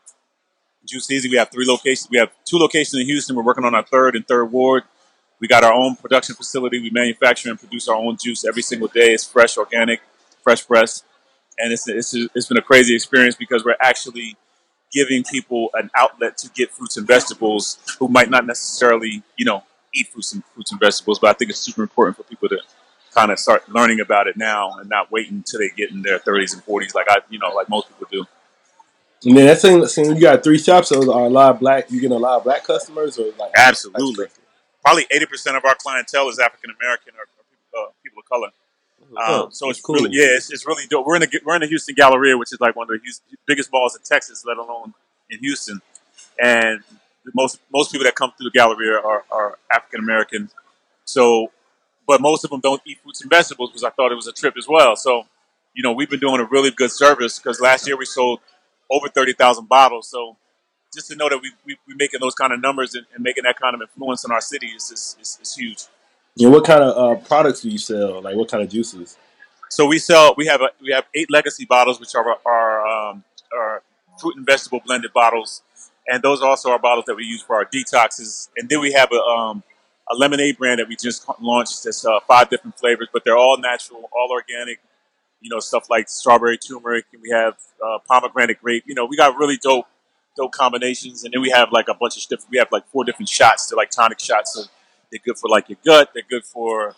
Juice 0.87 1.11
Easy, 1.11 1.29
we 1.29 1.37
have 1.37 1.51
three 1.51 1.67
locations. 1.67 2.09
We 2.11 2.19
have 2.19 2.31
two 2.45 2.59
locations 2.59 3.01
in 3.01 3.07
Houston. 3.07 3.37
We're 3.37 3.43
working 3.43 3.65
on 3.65 3.75
our 3.75 3.85
third 3.85 4.17
and 4.17 4.27
third 4.27 4.47
ward. 4.47 4.85
We 5.41 5.49
got 5.49 5.65
our 5.65 5.73
own 5.73 5.97
production 5.97 6.35
facility. 6.35 6.81
We 6.81 6.91
manufacture 6.91 7.51
and 7.51 7.59
produce 7.59 7.89
our 7.89 7.97
own 7.97 8.17
juice 8.21 8.45
every 8.45 8.63
single 8.63 8.89
day. 8.89 9.13
It's 9.13 9.25
fresh, 9.25 9.57
organic, 9.57 10.01
fresh 10.43 10.67
pressed, 10.67 11.05
and 11.59 11.73
it's 11.73 11.89
it's 11.89 12.15
it's 12.35 12.47
been 12.47 12.59
a 12.59 12.63
crazy 12.63 12.95
experience 12.95 13.35
because 13.35 13.65
we're 13.65 13.77
actually 13.81 14.37
giving 14.93 15.25
people 15.25 15.71
an 15.75 15.91
outlet 15.97 16.39
to 16.39 16.49
get 16.51 16.71
fruits 16.71 16.97
and 16.97 17.07
vegetables 17.07 17.79
who 17.99 18.07
might 18.07 18.31
not 18.31 18.47
necessarily, 18.47 19.23
you 19.37 19.45
know, 19.45 19.65
eat 19.93 20.07
fruits 20.09 20.33
and 20.33 20.45
fruits 20.55 20.71
and 20.71 20.81
vegetables. 20.81 21.19
But 21.19 21.31
I 21.31 21.33
think 21.33 21.51
it's 21.51 21.59
super 21.59 21.83
important 21.83 22.17
for 22.17 22.23
people 22.23 22.49
to 22.49 22.59
kind 23.15 23.31
of 23.31 23.39
start 23.39 23.69
learning 23.69 24.01
about 24.01 24.27
it 24.27 24.37
now 24.37 24.73
and 24.79 24.89
not 24.89 25.11
waiting 25.11 25.37
until 25.37 25.61
they 25.61 25.71
get 25.71 25.91
in 25.91 26.03
their 26.03 26.19
30s 26.19 26.53
and 26.55 26.65
40s, 26.65 26.95
like 26.95 27.07
I, 27.09 27.19
you 27.31 27.39
know, 27.39 27.51
like 27.51 27.69
most 27.69 27.89
people 27.89 28.07
do. 28.11 28.27
And 29.25 29.39
then 29.39 29.47
that 29.47 29.61
saying, 29.61 29.87
saying 29.87 30.15
you 30.15 30.21
got 30.21 30.45
three 30.45 30.59
shops, 30.59 30.89
so 30.89 31.13
are 31.13 31.27
a 31.27 31.31
lot 31.31 31.55
of 31.55 31.61
black. 31.61 31.91
You 31.91 32.01
getting 32.01 32.17
a 32.17 32.21
lot 32.21 32.39
of 32.39 32.45
black 32.45 32.65
customers, 32.65 33.19
or 33.19 33.33
like 33.39 33.53
Absolutely. 33.57 34.27
Probably 34.85 35.07
80% 35.07 35.57
of 35.57 35.65
our 35.65 35.75
clientele 35.77 36.29
is 36.29 36.39
African 36.39 36.71
American 36.79 37.15
or, 37.15 37.23
or 37.23 37.45
people, 37.51 37.89
uh, 37.89 37.93
people 38.03 38.21
of 38.21 38.29
color. 38.29 38.51
Um, 39.17 39.51
so 39.51 39.71
it's 39.71 39.81
cool. 39.81 39.95
really, 39.95 40.11
yeah, 40.13 40.37
it's, 40.37 40.53
it's 40.53 40.67
really 40.67 40.87
dope. 40.89 41.07
We're 41.07 41.17
in 41.17 41.23
the 41.23 41.41
we're 41.45 41.55
in 41.55 41.61
the 41.61 41.67
Houston 41.67 41.95
Galleria, 41.95 42.37
which 42.37 42.53
is 42.53 42.61
like 42.61 42.75
one 42.77 42.85
of 42.85 42.89
the 42.89 42.99
Houston, 43.03 43.39
biggest 43.47 43.71
malls 43.73 43.97
in 43.97 44.03
Texas, 44.03 44.45
let 44.47 44.57
alone 44.57 44.93
in 45.31 45.39
Houston. 45.41 45.81
And 46.43 46.83
most 47.35 47.61
most 47.73 47.93
people 47.93 48.05
that 48.05 48.15
come 48.15 48.33
through 48.37 48.51
the 48.51 48.59
Galleria 48.59 48.99
are, 48.99 49.25
are 49.31 49.59
African 49.73 50.01
American. 50.01 50.51
So, 51.05 51.53
but 52.07 52.21
most 52.21 52.45
of 52.45 52.51
them 52.51 52.61
don't 52.61 52.83
eat 52.87 52.99
fruits 53.03 53.23
and 53.23 53.31
vegetables 53.31 53.71
because 53.71 53.85
I 53.85 53.91
thought 53.91 54.13
it 54.13 54.17
was 54.17 54.27
a 54.27 54.33
trip 54.33 54.55
as 54.59 54.67
well. 54.69 54.97
So, 54.97 55.25
you 55.75 55.83
know, 55.83 55.93
we've 55.93 56.11
been 56.11 56.21
doing 56.21 56.41
a 56.41 56.45
really 56.45 56.71
good 56.71 56.91
service 56.91 57.39
because 57.39 57.61
last 57.61 57.87
year 57.87 57.97
we 57.97 58.05
sold 58.05 58.41
over 58.91 59.09
thirty 59.09 59.33
thousand 59.33 59.69
bottles. 59.69 60.09
So, 60.09 60.37
just 60.93 61.09
to 61.09 61.17
know 61.17 61.29
that 61.29 61.39
we 61.41 61.53
we 61.65 61.77
we 61.87 61.95
making 61.97 62.21
those 62.21 62.35
kind 62.35 62.53
of 62.53 62.61
numbers 62.61 62.95
and, 62.95 63.07
and 63.15 63.23
making 63.23 63.45
that 63.45 63.59
kind 63.59 63.75
of 63.75 63.81
influence 63.81 64.25
in 64.25 64.31
our 64.31 64.41
city 64.41 64.69
is 64.69 64.91
is, 64.91 65.17
is, 65.21 65.39
is 65.43 65.55
huge. 65.55 65.85
And 66.39 66.53
what 66.53 66.65
kind 66.65 66.83
of 66.83 66.97
uh, 66.97 67.21
products 67.23 67.61
do 67.63 67.71
you 67.71 67.79
sell? 67.79 68.21
Like 68.21 68.37
what 68.37 68.51
kind 68.51 68.63
of 68.63 68.69
juices? 68.69 69.17
So 69.71 69.87
we 69.87 69.99
sell. 69.99 70.35
We 70.37 70.47
have 70.47 70.61
a, 70.61 70.71
we 70.81 70.93
have 70.93 71.05
eight 71.15 71.31
legacy 71.31 71.65
bottles, 71.65 71.99
which 71.99 72.15
are 72.15 72.37
our 72.45 72.87
um, 72.87 73.25
our 73.53 73.83
fruit 74.21 74.37
and 74.37 74.47
vegetable 74.47 74.81
blended 74.85 75.13
bottles, 75.13 75.63
and 76.07 76.23
those 76.23 76.43
are 76.43 76.49
also 76.49 76.71
our 76.71 76.79
bottles 76.79 77.07
that 77.07 77.17
we 77.17 77.25
use 77.25 77.43
for 77.43 77.57
our 77.57 77.65
detoxes. 77.65 78.49
And 78.57 78.69
then 78.69 78.81
we 78.81 78.93
have 78.93 79.11
a 79.13 79.21
um, 79.21 79.63
a 80.11 80.15
lemonade 80.15 80.59
brand 80.59 80.81
that 80.81 80.89
we 80.89 80.97
just 80.97 81.27
launched. 81.41 81.85
That's 81.85 82.05
uh, 82.05 82.21
five 82.27 82.51
different 82.51 82.79
flavors, 82.79 83.09
but 83.13 83.25
they're 83.25 83.37
all 83.37 83.59
natural, 83.59 84.11
all 84.13 84.29
organic. 84.31 84.81
You 85.41 85.51
know, 85.51 85.61
stuff 85.61 85.91
like 85.91 86.09
strawberry 86.09 86.57
turmeric, 86.57 87.05
and 87.13 87.21
we 87.21 87.31
have 87.31 87.55
uh, 87.85 87.99
pomegranate 88.09 88.63
grape. 88.63 88.85
You 88.87 88.95
know, 88.95 89.05
we 89.05 89.17
got 89.17 89.37
really 89.37 89.59
dope 89.63 89.87
dope 90.37 90.53
combinations, 90.53 91.25
and 91.25 91.33
then 91.35 91.43
we 91.43 91.51
have 91.51 91.69
like 91.71 91.89
a 91.89 91.95
bunch 91.95 92.17
of 92.17 92.23
different. 92.29 92.51
We 92.51 92.59
have 92.59 92.69
like 92.73 92.87
four 92.89 93.05
different 93.05 93.29
shots. 93.29 93.69
They're 93.69 93.77
like 93.77 93.91
tonic 93.91 94.21
shots. 94.21 94.55
So 94.55 94.63
they're 95.11 95.21
good 95.25 95.39
for 95.39 95.49
like 95.49 95.69
your 95.69 95.79
gut. 95.85 96.11
They're 96.15 96.25
good 96.29 96.45
for 96.45 96.95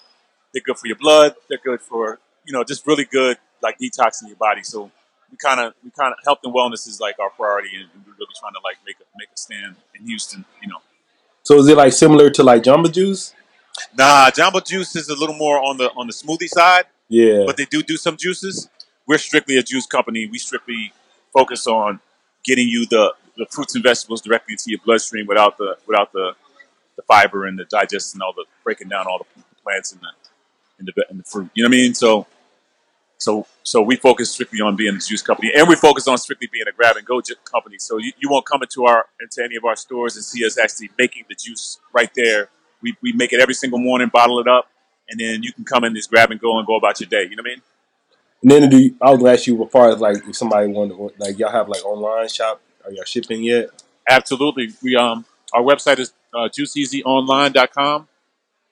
they're 0.53 0.63
good 0.65 0.79
for 0.79 0.87
your 0.87 0.97
blood. 0.97 1.35
They're 1.49 1.59
good 1.63 1.81
for 1.81 2.21
you 2.45 2.53
know 2.53 2.65
just 2.65 2.87
really 2.87 3.05
good 3.05 3.39
like 3.63 3.79
detoxing 3.79 4.29
your 4.29 4.37
body. 4.37 4.63
So 4.63 4.91
we 5.31 5.37
kind 5.37 5.61
of 5.61 5.75
we 5.85 5.91
kind 5.91 6.13
of 6.13 6.19
health 6.25 6.39
and 6.45 6.55
wellness 6.55 6.87
is 6.87 7.01
like 7.01 7.19
our 7.19 7.31
priority, 7.31 7.71
and 7.77 7.89
we're 8.07 8.13
really 8.13 8.35
trying 8.39 8.53
to 8.53 8.61
like 8.65 8.77
make 8.87 8.97
a 9.01 9.05
make 9.17 9.29
a 9.35 9.39
stand 9.39 9.77
in 9.95 10.07
Houston. 10.07 10.45
You 10.63 10.69
know, 10.69 10.79
So 11.47 11.57
is 11.61 11.69
it 11.69 11.77
like 11.77 11.93
similar 11.93 12.29
to 12.31 12.43
like 12.43 12.65
Jamba 12.65 12.93
Juice? 12.93 13.33
nah, 13.97 14.31
Jamba 14.31 14.67
Juice 14.67 14.97
is 14.97 15.09
a 15.09 15.15
little 15.15 15.37
more 15.37 15.61
on 15.61 15.77
the 15.77 15.91
on 15.93 16.09
the 16.09 16.13
smoothie 16.13 16.49
side, 16.49 16.87
Yeah. 17.09 17.45
but 17.47 17.57
they 17.57 17.67
do 17.67 17.85
do 17.85 17.97
some 17.97 18.17
juices. 18.17 18.69
We're 19.07 19.19
strictly 19.19 19.57
a 19.57 19.63
juice 19.63 19.87
company. 19.87 20.27
We 20.27 20.39
strictly 20.39 20.93
focus 21.33 21.69
on 21.69 22.01
getting 22.45 22.67
you 22.67 22.85
the, 22.87 23.15
the 23.37 23.47
fruits 23.47 23.77
and 23.77 23.85
vegetables 23.85 24.23
directly 24.23 24.55
into 24.55 24.65
your 24.73 24.81
bloodstream 24.85 25.27
without 25.29 25.57
the 25.57 25.77
without 25.87 26.11
the, 26.13 26.33
the 26.97 27.03
fiber 27.03 27.45
and 27.47 27.57
the 27.57 27.65
digestion, 27.67 28.21
all 28.23 28.33
the 28.33 28.45
breaking 28.65 28.89
down 28.89 29.07
all 29.07 29.19
the 29.19 29.43
plants 29.63 29.93
in 29.93 30.01
the 30.01 30.11
in 30.81 30.87
the 30.87 31.07
in 31.13 31.19
the 31.19 31.23
fruit. 31.23 31.49
You 31.55 31.63
know 31.63 31.69
what 31.69 31.77
I 31.77 31.79
mean? 31.79 31.95
So 31.95 32.27
so 33.19 33.47
so 33.63 33.83
we 33.83 33.97
focus 33.97 34.31
strictly 34.31 34.61
on 34.61 34.77
being 34.77 34.95
a 34.95 34.99
juice 34.99 35.23
company, 35.23 35.51
and 35.55 35.69
we 35.69 35.77
focus 35.77 36.07
on 36.07 36.19
strictly 36.19 36.49
being 36.53 36.67
a 36.69 36.73
grab 36.73 36.97
and 36.97 37.07
go 37.07 37.21
ju- 37.21 37.35
company. 37.45 37.77
So 37.79 37.99
you, 37.99 38.13
you 38.19 38.29
won't 38.29 38.47
come 38.47 38.63
into 38.63 38.85
our 38.85 39.07
into 39.21 39.43
any 39.43 39.57
of 39.57 39.65
our 39.65 39.77
stores 39.77 40.17
and 40.17 40.25
see 40.25 40.45
us 40.45 40.59
actually 40.59 40.91
making 40.99 41.25
the 41.29 41.35
juice 41.35 41.79
right 41.93 42.11
there. 42.15 42.51
We, 42.83 42.97
we 43.03 43.13
make 43.13 43.33
it 43.33 43.41
every 43.41 43.55
single 43.55 43.79
morning, 43.79 44.11
bottle 44.13 44.39
it 44.39 44.47
up, 44.47 44.69
and 45.09 45.19
then 45.19 45.43
you 45.43 45.53
can 45.53 45.65
come 45.65 45.85
in, 45.85 45.95
just 45.95 46.11
grab 46.11 46.31
and 46.31 46.41
go 46.41 46.59
and 46.59 46.67
go 46.67 46.77
about 46.77 47.01
your 47.01 47.09
day. 47.09 47.23
You 47.29 47.37
know 47.37 47.43
what 47.43 47.51
I 47.51 47.55
mean? 47.55 47.63
And 48.43 48.51
then 48.51 48.71
do 48.71 48.79
you, 48.79 48.97
I 49.01 49.11
was 49.11 49.19
gonna 49.19 49.33
ask 49.33 49.47
you 49.47 49.65
as 49.65 49.71
far 49.71 49.91
as 49.91 49.99
like 49.99 50.19
if 50.29 50.37
somebody 50.37 50.69
wanted 50.69 50.97
to, 50.97 51.13
like 51.19 51.39
y'all 51.39 51.51
have 51.51 51.69
like 51.69 51.85
online 51.85 52.29
shop, 52.29 52.61
are 52.85 52.93
y'all 52.93 53.05
shipping 53.05 53.43
yet? 53.43 53.71
Absolutely. 54.09 54.69
We 54.83 54.95
um 54.97 55.25
our 55.55 55.63
website 55.63 55.99
is 55.99 56.13
uh, 56.35 56.49
juiceeasyonline.com. 56.49 58.09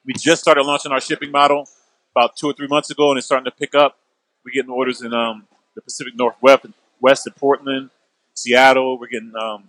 We 0.04 0.12
just 0.12 0.42
started 0.42 0.64
launching 0.64 0.92
our 0.92 1.00
shipping 1.00 1.30
model 1.30 1.66
about 2.14 2.36
two 2.36 2.48
or 2.48 2.52
three 2.52 2.66
months 2.68 2.90
ago, 2.90 3.10
and 3.10 3.18
it's 3.18 3.26
starting 3.26 3.46
to 3.46 3.50
pick 3.50 3.74
up. 3.74 3.98
We're 4.44 4.52
getting 4.52 4.70
orders 4.70 5.02
in 5.02 5.14
um, 5.14 5.46
the 5.74 5.82
Pacific 5.82 6.14
Northwest, 6.16 6.66
West 7.00 7.26
in 7.26 7.32
Portland, 7.32 7.90
Seattle. 8.34 8.98
We're 8.98 9.08
getting 9.08 9.32
um, 9.40 9.68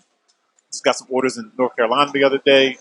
just 0.71 0.83
got 0.83 0.95
some 0.95 1.07
orders 1.09 1.37
in 1.37 1.51
North 1.57 1.75
Carolina 1.75 2.11
the 2.11 2.23
other 2.23 2.39
day, 2.45 2.77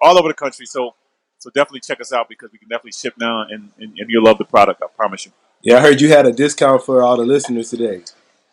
all 0.00 0.18
over 0.18 0.28
the 0.28 0.34
country. 0.34 0.66
So 0.66 0.94
so 1.38 1.50
definitely 1.50 1.80
check 1.80 2.00
us 2.00 2.12
out 2.12 2.28
because 2.28 2.52
we 2.52 2.58
can 2.58 2.68
definitely 2.68 2.92
ship 2.92 3.14
now, 3.18 3.42
and, 3.42 3.70
and, 3.78 3.98
and 3.98 4.08
you'll 4.08 4.24
love 4.24 4.38
the 4.38 4.44
product. 4.44 4.82
I 4.82 4.86
promise 4.94 5.26
you. 5.26 5.32
Yeah, 5.62 5.78
I 5.78 5.80
heard 5.80 6.00
you 6.00 6.08
had 6.08 6.26
a 6.26 6.32
discount 6.32 6.84
for 6.84 7.02
all 7.02 7.16
the 7.16 7.24
listeners 7.24 7.70
today. 7.70 8.02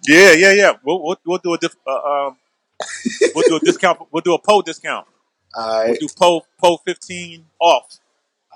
Yeah, 0.07 0.33
yeah, 0.33 0.53
yeah. 0.53 0.73
We'll 0.83 1.03
we'll, 1.03 1.17
we'll 1.25 1.37
do 1.39 1.53
a 1.53 1.57
diff, 1.57 1.75
uh, 1.85 2.27
um, 2.27 2.37
we'll 3.35 3.47
do 3.47 3.57
a 3.57 3.59
discount. 3.59 3.99
We'll 4.11 4.21
do 4.21 4.33
a 4.33 4.39
PO 4.39 4.61
discount. 4.61 5.05
All 5.53 5.85
We'll 5.85 5.95
do 5.95 6.07
PO 6.07 6.45
PO 6.61 6.77
fifteen 6.77 7.45
off. 7.59 7.99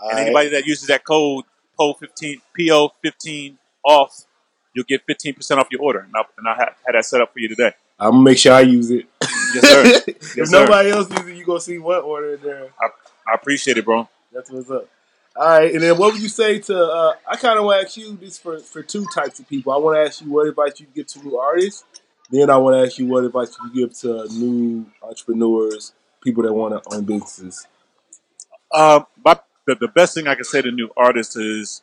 All 0.02 0.10
and 0.10 0.18
right. 0.18 0.26
anybody 0.26 0.50
that 0.50 0.66
uses 0.66 0.88
that 0.88 1.04
code 1.04 1.46
PO15 1.80 2.42
PO15 2.60 3.56
off, 3.86 4.26
you'll 4.74 4.86
get 4.86 5.06
15% 5.08 5.58
off 5.58 5.68
your 5.72 5.82
order. 5.82 6.00
And 6.00 6.14
I, 6.16 6.22
and 6.38 6.48
I 6.48 6.56
had, 6.56 6.70
had 6.86 6.96
that 6.96 7.06
set 7.06 7.22
up 7.22 7.34
for 7.34 7.40
you 7.40 7.48
today. 7.48 7.74
I'm 8.00 8.12
gonna 8.12 8.24
make 8.24 8.38
sure 8.38 8.54
I 8.54 8.62
use 8.62 8.90
it. 8.92 9.06
Yes, 9.22 9.62
sir. 9.62 10.04
if 10.08 10.48
sir. 10.48 10.66
nobody 10.66 10.90
else 10.90 11.10
uses 11.10 11.28
it, 11.28 11.36
you 11.36 11.46
gonna 11.46 11.62
see 11.62 11.78
what 11.78 12.04
order 12.04 12.36
in 12.36 12.42
there. 12.42 12.70
I, 12.82 12.88
I 13.32 13.36
appreciate 13.36 13.78
it, 13.78 13.86
bro. 13.86 14.10
That's 14.32 14.52
what's 14.52 14.70
up. 14.70 14.90
All 15.36 15.48
right, 15.48 15.74
and 15.74 15.82
then 15.82 15.98
what 15.98 16.14
would 16.14 16.22
you 16.22 16.30
say 16.30 16.60
to? 16.60 16.80
Uh, 16.80 17.14
I 17.28 17.38
kind 17.38 17.58
of 17.58 17.66
want 17.66 17.82
to 17.82 17.88
ask 17.88 17.98
you 17.98 18.16
this 18.18 18.38
for 18.38 18.60
for 18.60 18.84
two 18.84 19.06
types 19.14 19.40
of 19.40 19.48
people. 19.48 19.74
I 19.74 19.78
want 19.78 19.96
to 19.96 20.02
ask 20.02 20.22
you 20.22 20.32
what 20.32 20.48
advice 20.48 20.80
you 20.80 20.88
give 20.94 21.08
to 21.08 21.24
new 21.24 21.38
artists. 21.38 21.84
Then 22.30 22.50
I 22.50 22.58
want 22.58 22.76
to 22.76 22.86
ask 22.86 22.98
you 22.98 23.06
what 23.06 23.24
advice 23.24 23.56
you 23.64 23.74
give 23.74 23.98
to 24.00 24.28
new 24.34 24.86
entrepreneurs, 25.02 25.94
people 26.24 26.44
that 26.44 26.54
want 26.54 26.74
to 26.84 26.96
own 26.96 27.06
businesses. 27.06 27.68
Um, 28.74 29.06
my, 29.24 29.40
the, 29.68 29.76
the 29.76 29.88
best 29.88 30.16
thing 30.16 30.28
I 30.28 30.34
can 30.36 30.44
say 30.44 30.62
to 30.62 30.72
new 30.72 30.90
artists 30.98 31.36
is 31.36 31.83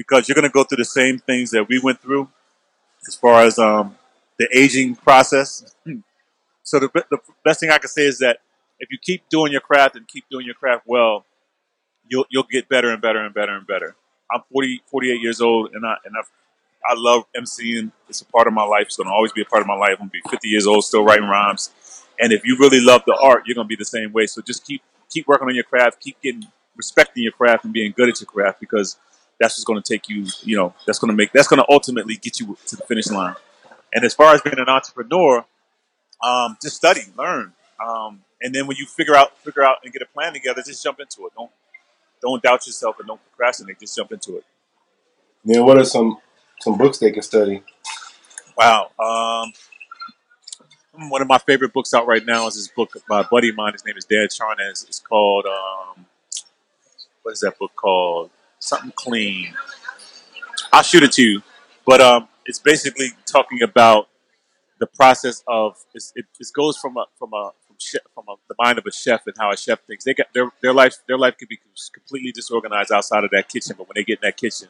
because 0.00 0.26
you're 0.26 0.34
going 0.34 0.48
to 0.48 0.48
go 0.48 0.64
through 0.64 0.78
the 0.78 0.84
same 0.86 1.18
things 1.18 1.50
that 1.50 1.68
we 1.68 1.78
went 1.78 2.00
through 2.00 2.26
as 3.06 3.14
far 3.14 3.42
as 3.42 3.58
um, 3.58 3.98
the 4.38 4.48
aging 4.56 4.96
process. 4.96 5.74
So 6.62 6.78
the, 6.78 6.88
the 7.10 7.18
best 7.44 7.58
thing 7.58 7.70
I 7.70 7.78
can 7.78 7.88
say 7.88 8.02
is 8.02 8.18
that 8.18 8.38
if 8.78 8.92
you 8.92 8.98
keep 9.02 9.28
doing 9.28 9.50
your 9.50 9.60
craft 9.60 9.96
and 9.96 10.06
keep 10.06 10.24
doing 10.30 10.46
your 10.46 10.54
craft 10.54 10.84
well, 10.86 11.24
you'll 12.06 12.26
you'll 12.30 12.46
get 12.48 12.68
better 12.68 12.92
and 12.92 13.02
better 13.02 13.18
and 13.18 13.34
better 13.34 13.56
and 13.56 13.66
better. 13.66 13.96
I'm 14.30 14.42
40, 14.52 14.82
48 14.86 15.20
years 15.20 15.40
old, 15.40 15.70
and 15.74 15.84
I 15.84 15.96
and 16.04 16.14
I 16.16 16.20
I 16.88 16.94
love 16.96 17.24
MCing. 17.36 17.90
It's 18.08 18.20
a 18.20 18.24
part 18.26 18.46
of 18.46 18.52
my 18.52 18.62
life. 18.62 18.86
It's 18.86 18.96
to 18.96 19.04
always 19.08 19.32
be 19.32 19.42
a 19.42 19.46
part 19.46 19.62
of 19.62 19.66
my 19.66 19.74
life. 19.74 19.96
I'm 19.98 20.10
to 20.10 20.12
be 20.12 20.20
50 20.30 20.46
years 20.46 20.64
old, 20.68 20.84
still 20.84 21.02
writing 21.02 21.26
rhymes. 21.26 21.72
And 22.20 22.32
if 22.32 22.44
you 22.44 22.56
really 22.56 22.80
love 22.80 23.02
the 23.04 23.16
art, 23.20 23.44
you're 23.46 23.56
to 23.56 23.64
be 23.64 23.74
the 23.74 23.84
same 23.84 24.12
way. 24.12 24.26
So 24.26 24.40
just 24.40 24.64
keep 24.64 24.82
keep 25.08 25.26
working 25.26 25.48
on 25.48 25.54
your 25.56 25.64
craft. 25.64 26.00
Keep 26.00 26.20
getting 26.22 26.46
respecting 26.76 27.24
your 27.24 27.32
craft 27.32 27.64
and 27.64 27.72
being 27.72 27.92
good 27.96 28.08
at 28.08 28.20
your 28.20 28.28
craft 28.28 28.60
because 28.60 28.96
that's 29.40 29.54
what's 29.54 29.64
going 29.64 29.82
to 29.82 29.92
take 29.92 30.08
you. 30.08 30.26
You 30.42 30.56
know, 30.56 30.74
that's 30.86 30.98
going 30.98 31.10
to 31.10 31.16
make 31.16 31.32
that's 31.32 31.48
going 31.48 31.58
to 31.58 31.66
ultimately 31.68 32.16
get 32.16 32.38
you 32.38 32.56
to 32.66 32.76
the 32.76 32.84
finish 32.84 33.10
line. 33.10 33.34
And 33.92 34.04
as 34.04 34.14
far 34.14 34.34
as 34.34 34.42
being 34.42 34.58
an 34.58 34.68
entrepreneur, 34.68 35.44
um, 36.22 36.56
just 36.62 36.76
study, 36.76 37.00
learn, 37.18 37.52
um, 37.84 38.22
and 38.40 38.54
then 38.54 38.66
when 38.66 38.76
you 38.76 38.86
figure 38.86 39.16
out 39.16 39.36
figure 39.38 39.64
out 39.64 39.78
and 39.82 39.92
get 39.92 40.02
a 40.02 40.06
plan 40.06 40.32
together, 40.32 40.62
just 40.64 40.84
jump 40.84 41.00
into 41.00 41.26
it. 41.26 41.32
Don't 41.36 41.50
don't 42.22 42.42
doubt 42.42 42.66
yourself 42.66 42.98
and 42.98 43.08
don't 43.08 43.20
procrastinate. 43.30 43.80
Just 43.80 43.96
jump 43.96 44.12
into 44.12 44.36
it. 44.36 44.44
Then 45.44 45.64
what 45.64 45.78
are 45.78 45.84
some 45.84 46.18
some 46.60 46.76
books 46.76 46.98
they 46.98 47.10
can 47.10 47.22
study? 47.22 47.62
Wow. 48.56 48.90
Um, 48.98 49.52
one 51.08 51.22
of 51.22 51.28
my 51.28 51.38
favorite 51.38 51.72
books 51.72 51.94
out 51.94 52.06
right 52.06 52.24
now 52.24 52.46
is 52.46 52.56
this 52.56 52.68
book 52.68 52.92
by 53.08 53.20
a 53.20 53.24
buddy 53.24 53.48
of 53.48 53.56
mine. 53.56 53.72
His 53.72 53.84
name 53.86 53.96
is 53.96 54.04
Dan 54.04 54.28
Charnas. 54.28 54.86
It's 54.86 55.00
called 55.00 55.46
um, 55.46 56.04
what 57.22 57.32
is 57.32 57.40
that 57.40 57.58
book 57.58 57.72
called? 57.74 58.30
Something 58.60 58.92
clean. 58.94 59.54
I'll 60.72 60.82
shoot 60.82 61.02
it 61.02 61.12
to 61.12 61.22
you. 61.22 61.42
But 61.86 62.00
um, 62.00 62.28
it's 62.46 62.58
basically 62.58 63.08
talking 63.26 63.62
about 63.62 64.08
the 64.78 64.86
process 64.86 65.42
of 65.46 65.76
it's, 65.94 66.12
it, 66.14 66.26
it 66.38 66.48
goes 66.54 66.76
from 66.76 66.96
a 66.96 67.04
from 67.18 67.32
a 67.34 67.50
from, 67.66 67.76
chef, 67.78 68.00
from 68.14 68.24
a, 68.28 68.34
the 68.48 68.54
mind 68.58 68.78
of 68.78 68.86
a 68.86 68.92
chef 68.92 69.26
and 69.26 69.34
how 69.38 69.50
a 69.50 69.56
chef 69.56 69.80
thinks. 69.82 70.04
They 70.04 70.14
got 70.14 70.32
their 70.32 70.50
their 70.62 70.72
life 70.72 70.96
their 71.06 71.18
life 71.18 71.36
could 71.38 71.48
be 71.48 71.58
completely 71.92 72.32
disorganized 72.32 72.92
outside 72.92 73.24
of 73.24 73.30
that 73.30 73.48
kitchen, 73.48 73.74
but 73.76 73.88
when 73.88 73.94
they 73.96 74.04
get 74.04 74.20
in 74.22 74.28
that 74.28 74.36
kitchen, 74.36 74.68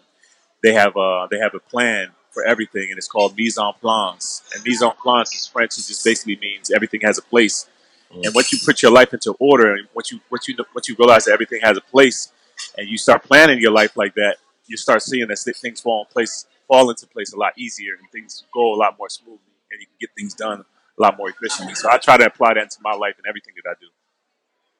they 0.63 0.73
have 0.73 0.97
a 0.97 1.27
they 1.31 1.39
have 1.39 1.55
a 1.55 1.61
plan 1.61 2.09
for 2.31 2.45
everything, 2.45 2.89
and 2.91 2.99
it's 2.99 3.09
called 3.09 3.37
mise 3.37 3.59
en 3.59 3.73
place. 3.81 4.43
And 4.55 4.65
mise 4.65 4.83
en 4.83 4.93
place 5.03 5.33
is 5.33 5.47
French. 5.47 5.79
It 5.79 5.87
just 5.87 6.05
basically 6.05 6.37
means 6.37 6.71
everything 6.71 7.01
has 7.03 7.19
a 7.19 7.23
place. 7.23 7.69
And 8.13 8.35
once 8.35 8.53
you 8.53 8.59
put 8.65 8.83
your 8.83 8.91
life 8.91 9.15
into 9.15 9.35
order, 9.39 9.75
and 9.75 9.87
once 9.95 10.11
you 10.11 10.21
once 10.31 10.49
you 10.49 10.57
once 10.75 10.89
you 10.89 10.97
realize 10.99 11.27
that 11.27 11.33
everything 11.33 11.61
has 11.63 11.77
a 11.77 11.81
place, 11.81 12.33
and 12.77 12.89
you 12.89 12.99
start 12.99 13.23
planning 13.25 13.61
your 13.61 13.73
life 13.73 13.97
like 13.97 14.15
that, 14.15 14.37
you 14.67 14.77
start 14.77 15.03
seeing 15.03 15.29
that 15.29 15.39
things 15.39 15.81
fall 15.81 16.07
in 16.09 16.13
place, 16.13 16.47
fall 16.69 16.91
into 16.91 17.07
place 17.07 17.33
a 17.33 17.37
lot 17.37 17.53
easier, 17.59 17.95
and 17.95 18.09
things 18.13 18.45
go 18.53 18.75
a 18.75 18.77
lot 18.77 18.97
more 18.99 19.09
smoothly, 19.09 19.39
and 19.71 19.81
you 19.81 19.87
can 19.87 19.97
get 20.01 20.11
things 20.17 20.35
done 20.35 20.61
a 20.99 21.03
lot 21.03 21.17
more 21.17 21.29
efficiently. 21.31 21.75
So 21.75 21.91
I 21.91 21.99
try 21.99 22.17
to 22.17 22.27
apply 22.27 22.55
that 22.55 22.63
into 22.65 22.79
my 22.83 22.93
life 22.95 23.15
and 23.19 23.27
everything 23.27 23.55
that 23.63 23.71
I 23.71 23.75
do. 23.81 23.87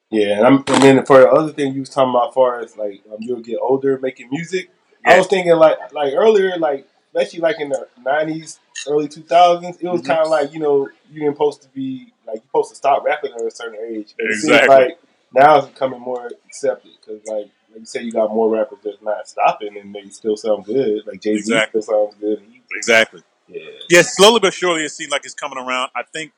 Yeah, 0.09 0.37
and, 0.37 0.45
I'm, 0.45 0.55
and 0.67 0.83
then 0.83 1.05
for 1.05 1.21
the 1.21 1.29
other 1.29 1.53
thing 1.53 1.73
you 1.73 1.81
was 1.81 1.89
talking 1.89 2.09
about, 2.09 2.29
as 2.29 2.33
far 2.33 2.59
as 2.59 2.77
like 2.77 3.01
um, 3.11 3.17
you'll 3.21 3.41
get 3.41 3.59
older 3.61 3.97
making 3.99 4.29
music. 4.29 4.69
I 5.05 5.17
was 5.17 5.27
thinking 5.27 5.53
like 5.55 5.77
like 5.93 6.13
earlier, 6.13 6.57
like 6.57 6.87
especially 7.13 7.39
like 7.39 7.59
in 7.59 7.69
the 7.69 7.87
nineties, 8.03 8.59
early 8.87 9.07
two 9.07 9.23
thousands, 9.23 9.77
it 9.79 9.87
was 9.87 10.01
Mhm. 10.01 10.05
kind 10.05 10.19
of 10.19 10.27
like 10.29 10.53
you 10.53 10.59
know 10.59 10.89
you 11.11 11.25
ain't 11.25 11.35
supposed 11.35 11.61
to 11.63 11.69
be 11.69 12.13
like 12.27 12.35
you're 12.35 12.43
supposed 12.43 12.69
to 12.71 12.75
stop 12.75 13.03
rapping 13.03 13.31
at 13.33 13.41
a 13.41 13.51
certain 13.51 13.79
age. 13.89 14.13
But 14.17 14.27
it 14.27 14.33
seems 14.33 14.53
Exactly. 14.53 14.75
like 14.75 14.99
now 15.33 15.57
it's 15.59 15.67
becoming 15.67 16.01
more 16.01 16.29
accepted 16.45 16.91
because 16.99 17.25
like 17.25 17.49
like 17.71 17.79
you 17.79 17.85
say, 17.85 18.01
you 18.03 18.11
got 18.11 18.29
more 18.29 18.49
rappers 18.49 18.79
that's 18.83 19.01
not 19.01 19.27
stopping 19.27 19.77
and 19.77 19.93
they 19.93 20.07
still 20.09 20.37
sound 20.37 20.65
good. 20.65 21.05
Like 21.07 21.21
Jay 21.21 21.35
Z 21.35 21.39
Exactly. 21.39 21.81
still 21.81 22.07
sounds 22.07 22.15
good. 22.19 22.43
Exactly. 22.75 23.21
Yeah. 23.47 23.61
Yeah, 23.89 24.01
slowly 24.03 24.39
but 24.39 24.53
surely, 24.53 24.85
it 24.85 24.89
seems 24.89 25.11
like 25.11 25.25
it's 25.25 25.33
coming 25.33 25.57
around. 25.57 25.89
I 25.95 26.03
think, 26.03 26.31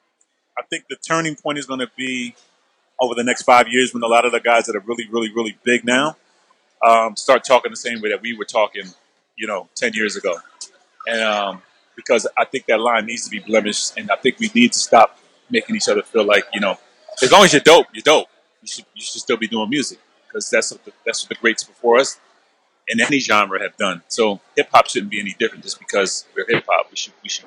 I 0.57 0.61
think 0.69 0.85
the 0.89 0.95
turning 0.95 1.35
point 1.35 1.57
is 1.57 1.65
going 1.65 1.79
to 1.79 1.89
be 1.95 2.35
over 2.99 3.15
the 3.15 3.23
next 3.23 3.43
five 3.43 3.67
years 3.67 3.93
when 3.93 4.03
a 4.03 4.07
lot 4.07 4.25
of 4.25 4.31
the 4.31 4.39
guys 4.39 4.65
that 4.65 4.75
are 4.75 4.83
really, 4.85 5.07
really, 5.11 5.31
really 5.33 5.57
big 5.63 5.83
now 5.85 6.15
um, 6.87 7.15
start 7.15 7.43
talking 7.43 7.71
the 7.71 7.75
same 7.77 8.01
way 8.01 8.09
that 8.09 8.21
we 8.21 8.35
were 8.35 8.45
talking, 8.45 8.83
you 9.35 9.47
know, 9.47 9.67
ten 9.75 9.93
years 9.93 10.15
ago. 10.15 10.35
And 11.07 11.21
um, 11.21 11.61
because 11.95 12.27
I 12.37 12.45
think 12.45 12.65
that 12.67 12.79
line 12.79 13.05
needs 13.05 13.25
to 13.25 13.29
be 13.29 13.39
blemished, 13.39 13.97
and 13.97 14.09
I 14.11 14.15
think 14.15 14.39
we 14.39 14.49
need 14.53 14.73
to 14.73 14.79
stop 14.79 15.19
making 15.49 15.75
each 15.75 15.89
other 15.89 16.01
feel 16.03 16.23
like, 16.25 16.45
you 16.53 16.59
know, 16.59 16.77
as 17.21 17.31
long 17.31 17.43
as 17.43 17.53
you're 17.53 17.61
dope, 17.61 17.87
you're 17.93 18.01
dope. 18.03 18.27
You 18.61 18.67
should 18.67 18.85
you 18.93 19.01
should 19.01 19.21
still 19.21 19.37
be 19.37 19.47
doing 19.47 19.69
music 19.69 19.99
because 20.33 20.49
that's 20.49 20.71
what 20.71 20.83
the, 20.85 20.91
that's 21.05 21.23
what 21.23 21.29
the 21.29 21.35
greats 21.35 21.63
before 21.63 21.97
us 21.97 22.19
in 22.87 22.99
any 22.99 23.19
genre 23.19 23.61
have 23.61 23.77
done. 23.77 24.01
So 24.07 24.39
hip 24.55 24.69
hop 24.73 24.89
shouldn't 24.89 25.11
be 25.11 25.19
any 25.19 25.35
different 25.37 25.63
just 25.63 25.79
because 25.79 26.25
we're 26.35 26.45
hip 26.47 26.65
hop. 26.67 26.87
We 26.89 26.97
should 26.97 27.13
we 27.21 27.29
should 27.29 27.45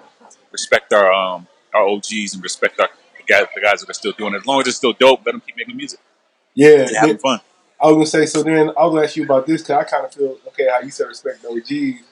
respect 0.53 0.92
our 0.92 1.12
um 1.12 1.46
our 1.75 1.87
OGs 1.87 2.35
and 2.35 2.42
respect 2.42 2.79
our 2.81 2.88
the 3.16 3.25
guys, 3.33 3.46
the 3.55 3.61
guys 3.61 3.81
that 3.81 3.90
are 3.90 3.94
still 3.94 4.12
doing 4.12 4.35
it. 4.35 4.38
As 4.38 4.46
long 4.46 4.61
as 4.61 4.68
it's 4.68 4.77
still 4.77 4.92
dope, 4.92 5.20
let 5.27 5.33
them 5.33 5.42
keep 5.44 5.57
making 5.57 5.77
music. 5.77 6.01
Yeah. 6.55 6.85
They're 6.85 7.01
having 7.01 7.18
fun. 7.18 7.40
I 7.81 7.88
was 7.88 7.94
gonna 7.94 8.07
say 8.07 8.27
so. 8.27 8.42
Then 8.42 8.70
I 8.70 8.85
was 8.85 8.94
gonna 8.94 9.03
ask 9.03 9.16
you 9.16 9.25
about 9.25 9.46
this 9.46 9.62
because 9.62 9.85
I 9.85 9.85
kind 9.85 10.07
of 10.07 10.14
feel 10.14 10.38
okay. 10.49 10.68
How 10.70 10.81
you 10.81 10.90
said 10.90 11.09
respect 11.09 11.42
the 11.42 11.49
OGs. 11.49 12.03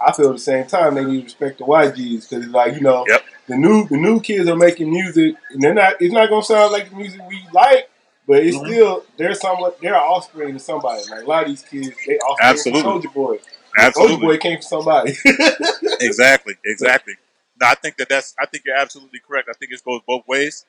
I 0.00 0.12
feel 0.12 0.30
at 0.30 0.32
the 0.32 0.38
same 0.38 0.66
time 0.66 0.94
they 0.94 1.04
need 1.04 1.18
to 1.18 1.24
respect 1.24 1.58
the 1.58 1.64
YGs 1.64 2.28
because 2.28 2.44
it's 2.44 2.54
like 2.54 2.74
you 2.74 2.80
know 2.80 3.04
the 3.46 3.56
new 3.56 3.86
the 3.86 3.98
new 3.98 4.20
kids 4.20 4.48
are 4.48 4.56
making 4.56 4.90
music 4.90 5.34
and 5.50 5.62
they're 5.62 5.74
not. 5.74 6.00
It's 6.00 6.14
not 6.14 6.30
gonna 6.30 6.42
sound 6.42 6.72
like 6.72 6.88
the 6.88 6.96
music 6.96 7.20
we 7.28 7.42
like, 7.52 7.89
but 8.30 8.44
it's 8.44 8.56
Mhm. 8.56 8.66
still 8.66 9.04
they're 9.16 9.34
somewhat 9.34 9.80
they're 9.80 9.96
offspring 9.96 10.54
to 10.54 10.60
somebody. 10.60 11.02
Like 11.10 11.22
a 11.22 11.26
lot 11.26 11.42
of 11.42 11.48
these 11.48 11.62
kids, 11.64 11.90
they 12.06 12.16
offspring 12.18 12.76
Absolutely. 12.76 12.82
from 12.82 13.02
Soulja 13.02 13.12
Boy. 13.14 13.38
Absolutely. 13.76 14.16
Soulja 14.16 14.20
Boy 14.20 14.38
came 14.38 14.56
from 14.58 14.62
somebody. 14.62 15.16
exactly, 16.00 16.54
exactly. 16.64 17.14
No, 17.60 17.66
I 17.66 17.74
think 17.74 17.96
that 17.96 18.08
that's. 18.08 18.36
I 18.40 18.46
think 18.46 18.62
you're 18.64 18.76
absolutely 18.76 19.18
correct. 19.26 19.48
I 19.50 19.54
think 19.58 19.72
it 19.72 19.82
goes 19.84 20.00
both 20.06 20.22
ways. 20.28 20.64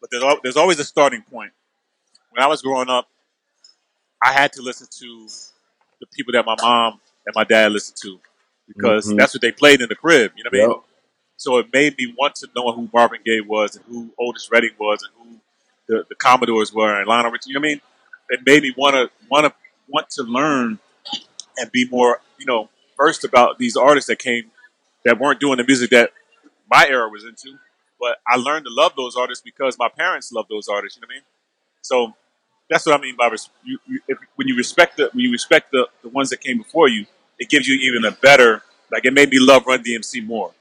But 0.00 0.10
there's 0.10 0.22
al- 0.22 0.40
there's 0.42 0.56
always 0.56 0.78
a 0.78 0.84
starting 0.84 1.20
point. 1.30 1.52
When 2.30 2.42
I 2.42 2.46
was 2.46 2.62
growing 2.62 2.88
up, 2.88 3.08
I 4.24 4.32
had 4.32 4.54
to 4.54 4.62
listen 4.62 4.86
to 5.00 5.28
the 6.00 6.06
people 6.14 6.32
that 6.32 6.46
my 6.46 6.56
mom 6.62 6.98
and 7.26 7.34
my 7.34 7.44
dad 7.44 7.72
listened 7.72 7.98
to 8.04 8.18
because 8.66 9.06
Mhm. 9.06 9.18
that's 9.18 9.34
what 9.34 9.42
they 9.42 9.52
played 9.52 9.82
in 9.82 9.90
the 9.90 9.96
crib. 9.96 10.32
You 10.34 10.44
know 10.44 10.48
what 10.50 10.58
I 10.58 10.66
mean? 10.66 10.70
Yep. 10.76 10.84
So 11.36 11.58
it 11.58 11.66
made 11.74 11.98
me 11.98 12.14
want 12.18 12.36
to 12.36 12.48
know 12.56 12.72
who 12.72 12.88
Marvin 12.90 13.20
Gaye 13.22 13.42
was 13.42 13.76
and 13.76 13.84
who 13.84 14.14
Otis 14.18 14.48
Redding 14.50 14.74
was 14.78 15.02
and 15.02 15.12
who 15.18 15.40
the, 15.92 16.06
the 16.08 16.14
Commodores 16.14 16.72
were 16.72 16.98
and 16.98 17.06
Lionel 17.06 17.30
Richie. 17.30 17.50
You 17.50 17.54
know 17.54 17.60
I 17.60 17.68
mean? 17.68 17.80
It 18.30 18.40
made 18.46 18.62
me 18.62 18.72
want 18.76 18.94
to 18.94 19.10
want 19.30 19.44
to 19.44 19.52
want 19.88 20.08
to 20.10 20.22
learn 20.22 20.78
and 21.58 21.70
be 21.70 21.86
more, 21.88 22.20
you 22.38 22.46
know, 22.46 22.70
versed 22.96 23.24
about 23.24 23.58
these 23.58 23.76
artists 23.76 24.08
that 24.08 24.18
came 24.18 24.50
that 25.04 25.20
weren't 25.20 25.38
doing 25.38 25.58
the 25.58 25.64
music 25.64 25.90
that 25.90 26.12
my 26.70 26.86
era 26.88 27.08
was 27.08 27.24
into. 27.24 27.58
But 28.00 28.18
I 28.26 28.36
learned 28.36 28.64
to 28.64 28.72
love 28.72 28.92
those 28.96 29.16
artists 29.16 29.42
because 29.44 29.76
my 29.78 29.88
parents 29.88 30.32
loved 30.32 30.48
those 30.48 30.66
artists. 30.66 30.96
You 30.96 31.02
know 31.02 31.08
what 31.08 31.12
I 31.12 31.16
mean? 31.16 31.24
So 31.82 32.14
that's 32.70 32.86
what 32.86 32.98
I 32.98 33.02
mean 33.02 33.16
by 33.16 33.28
res- 33.28 33.50
you, 33.64 33.78
you, 33.86 34.00
if, 34.08 34.18
when 34.36 34.48
you 34.48 34.56
respect 34.56 34.96
the 34.96 35.10
when 35.12 35.24
you 35.24 35.30
respect 35.30 35.72
the, 35.72 35.88
the 36.02 36.08
ones 36.08 36.30
that 36.30 36.40
came 36.40 36.56
before 36.56 36.88
you, 36.88 37.04
it 37.38 37.50
gives 37.50 37.68
you 37.68 37.74
even 37.74 38.04
a 38.04 38.12
better 38.12 38.62
like 38.90 39.04
it 39.04 39.12
made 39.12 39.28
me 39.28 39.38
love 39.38 39.66
Run 39.66 39.82
DMC 39.82 40.24
more. 40.24 40.52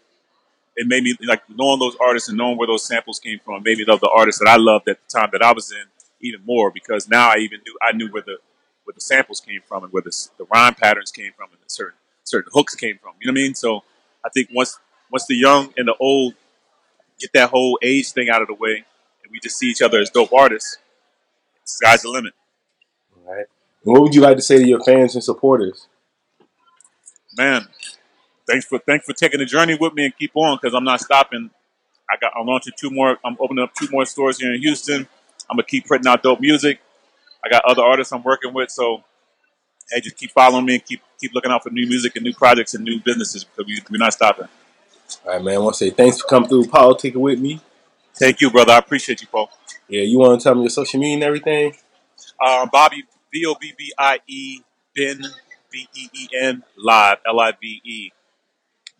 It 0.76 0.88
made 0.88 1.04
me 1.04 1.16
like 1.28 1.44
knowing 1.50 1.80
those 1.80 1.96
artists 2.00 2.30
and 2.30 2.38
knowing 2.38 2.58
where 2.58 2.68
those 2.68 2.86
samples 2.86 3.20
came 3.20 3.40
from 3.44 3.62
made 3.64 3.78
me 3.78 3.86
love 3.86 4.00
the 4.00 4.10
artists 4.10 4.40
that 4.40 4.50
I 4.50 4.56
loved 4.56 4.88
at 4.88 4.98
the 5.02 5.20
time 5.20 5.30
that 5.34 5.44
I 5.44 5.52
was 5.52 5.72
in 5.72 5.84
even 6.22 6.42
more 6.46 6.72
because 6.72 7.10
now 7.10 7.30
I 7.30 7.38
even 7.38 7.60
knew 7.66 7.78
I 7.82 7.92
knew 7.94 8.10
where 8.10 8.22
the 8.22 8.38
where 8.84 8.94
the 8.94 9.02
samples 9.02 9.40
came 9.40 9.62
from 9.68 9.84
and 9.84 9.94
where 9.94 10.02
the, 10.02 10.12
the 10.38 10.46
rhyme 10.46 10.76
patterns 10.76 11.12
came 11.12 11.34
from 11.36 11.50
and 11.52 11.60
the 11.60 11.70
certain 11.70 11.98
certain 12.24 12.52
hooks 12.54 12.76
came 12.76 12.98
from. 13.02 13.14
You 13.20 13.28
know 13.28 13.34
what 13.34 13.42
I 13.42 13.44
mean? 13.44 13.56
So 13.56 13.84
I 14.26 14.30
think 14.30 14.50
once 14.54 14.80
once 15.12 15.26
the 15.28 15.36
young 15.36 15.74
and 15.78 15.88
the 15.88 15.96
old 16.00 16.36
get 17.20 17.34
that 17.34 17.50
whole 17.50 17.78
age 17.84 18.12
thing 18.12 18.30
out 18.30 18.42
of 18.42 18.48
the 18.48 18.56
way 18.56 18.86
and 19.24 19.32
we 19.32 19.40
just 19.40 19.58
see 19.58 19.70
each 19.70 19.82
other 19.82 20.00
as 20.00 20.10
dope 20.10 20.32
artists, 20.34 20.78
sky's 21.66 22.04
the 22.04 22.10
limit. 22.10 22.34
Right. 23.26 23.46
What 23.84 24.02
would 24.02 24.16
you 24.16 24.22
like 24.22 24.38
to 24.38 24.42
say 24.42 24.58
to 24.58 24.66
your 24.66 24.84
fans 24.84 25.16
and 25.16 25.24
supporters? 25.24 25.88
man, 27.38 27.68
thanks 28.48 28.66
for 28.66 28.80
thanks 28.80 29.06
for 29.06 29.14
taking 29.14 29.40
the 29.40 29.46
journey 29.46 29.78
with 29.80 29.94
me 29.94 30.06
and 30.06 30.18
keep 30.18 30.32
on 30.36 30.58
because 30.62 30.74
I'm 30.74 30.84
not 30.84 31.00
stopping. 31.00 31.50
I 32.10 32.18
got 32.20 32.34
I'm 32.38 32.46
launching 32.46 32.74
two 32.78 32.90
more. 32.90 33.18
I'm 33.24 33.38
opening 33.40 33.64
up 33.64 33.74
two 33.74 33.88
more 33.92 34.06
stores 34.06 34.40
here 34.40 34.54
in 34.54 34.62
Houston. 34.62 35.08
I'm 35.50 35.56
gonna 35.56 35.64
keep 35.64 35.88
putting 35.88 36.08
out 36.08 36.24
dope 36.24 36.40
music. 36.40 36.80
I 37.44 37.50
got 37.50 37.66
other 37.66 37.82
artists 37.82 38.14
I'm 38.14 38.24
working 38.24 38.54
with, 38.54 38.70
so 38.70 39.04
hey, 39.92 40.02
just 40.02 40.18
keep 40.18 40.32
following 40.32 40.66
me 40.66 40.76
and 40.76 40.86
keep 40.86 41.02
keep 41.20 41.34
looking 41.34 41.52
out 41.52 41.64
for 41.64 41.70
new 41.70 41.88
music 41.88 42.16
and 42.16 42.24
new 42.24 42.34
projects 42.34 42.74
and 42.74 42.84
new 42.84 43.00
businesses 43.00 43.44
because 43.44 43.66
we, 43.66 43.82
we're 43.90 43.98
not 43.98 44.14
stopping. 44.14 44.48
All 45.26 45.34
right, 45.34 45.44
man. 45.44 45.56
I 45.56 45.58
want 45.60 45.76
to 45.76 45.86
say 45.86 45.90
thanks 45.90 46.22
for 46.22 46.28
coming 46.28 46.50
through 46.50 46.66
politicking 46.66 47.16
with 47.16 47.40
me. 47.40 47.62
Thank 48.16 48.42
you, 48.42 48.50
brother. 48.50 48.74
I 48.74 48.78
appreciate 48.78 49.22
you, 49.22 49.28
Paul. 49.28 49.50
Yeah, 49.88 50.02
you 50.02 50.20
want 50.20 50.40
to 50.40 50.44
tell 50.44 50.56
me 50.56 50.62
your 50.62 50.70
social 50.70 51.00
media 51.00 51.16
and 51.16 51.24
everything? 51.24 51.76
Uh, 52.40 52.66
Bobby 52.72 53.04
B 53.32 53.46
O 53.46 53.56
B 53.60 53.74
B 53.78 53.94
I 53.98 54.20
E 54.28 54.62
Ben 54.96 55.22
B 55.72 55.88
E 55.96 56.10
E 56.14 56.28
N 56.40 56.64
live 56.78 57.18
L 57.26 57.40
I 57.40 57.52
V 57.60 57.82
E 57.84 58.12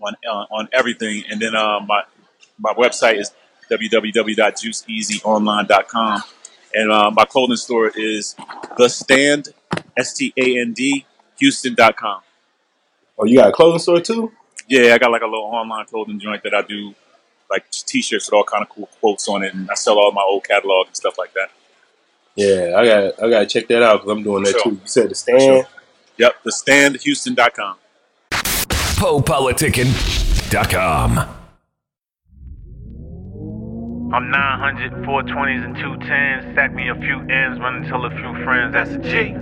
on 0.02 0.16
uh, 0.28 0.46
on 0.52 0.68
everything, 0.74 1.24
and 1.30 1.40
then 1.40 1.56
uh, 1.56 1.80
my 1.80 2.04
my 2.60 2.74
website 2.74 3.20
is 3.20 3.32
www.juiceeasyonline.com, 3.72 6.24
and 6.74 6.92
uh, 6.92 7.12
my 7.12 7.26
clothing 7.26 7.56
store 7.58 7.92
is 7.96 8.36
the 8.78 8.90
Stand 8.90 9.50
S 9.98 10.14
T 10.14 10.34
A 10.38 10.60
N 10.60 10.74
D 10.74 11.06
Houston.com. 11.40 12.22
Oh, 13.18 13.26
you 13.26 13.38
got 13.38 13.50
a 13.50 13.52
clothing 13.52 13.80
store 13.80 14.02
too? 14.02 14.32
Yeah, 14.68 14.94
I 14.94 14.98
got 14.98 15.12
like 15.12 15.22
a 15.22 15.26
little 15.28 15.46
online 15.46 15.86
clothing 15.86 16.20
joint 16.20 16.44
that 16.44 16.54
I 16.54 16.62
do 16.62 16.94
like 17.50 17.70
t-shirts 17.70 18.28
with 18.28 18.34
all 18.34 18.44
kind 18.46 18.64
of 18.64 18.70
cool 18.70 18.88
quotes 19.00 19.28
on 19.28 19.44
it, 19.44 19.54
and 19.54 19.70
I 19.70 19.74
sell 19.76 20.00
all 20.00 20.12
my 20.14 20.24
old 20.26 20.46
catalog 20.46 20.88
and 20.88 20.96
stuff 20.96 21.18
like 21.18 21.34
that. 21.34 21.50
Yeah, 22.36 22.76
I 22.78 22.86
got 22.86 23.24
I 23.24 23.30
got 23.30 23.40
to 23.42 23.46
check 23.46 23.68
that 23.68 23.84
out 23.84 24.02
because 24.02 24.12
I'm 24.12 24.24
doing 24.24 24.44
that 24.44 24.52
Sure. 24.52 24.64
too. 24.64 24.70
You 24.72 24.80
said 24.86 25.10
the 25.10 25.16
stand. 25.16 25.68
Yep, 26.18 26.44
the 26.44 26.52
standhouston.com. 26.52 27.76
PoPoliticking.com. 29.02 31.18
I'm 34.14 34.30
900, 34.30 34.92
420s, 35.04 35.66
and 35.66 35.76
210s. 35.76 36.54
Stack 36.54 36.72
me 36.76 36.88
a 36.88 36.94
few 36.94 37.20
ends, 37.22 37.60
run 37.60 37.82
tell 37.86 38.06
a 38.06 38.12
few 38.12 38.36
friends. 38.44 38.74
That's 38.74 38.92
a 38.92 39.00
G. 39.00 39.34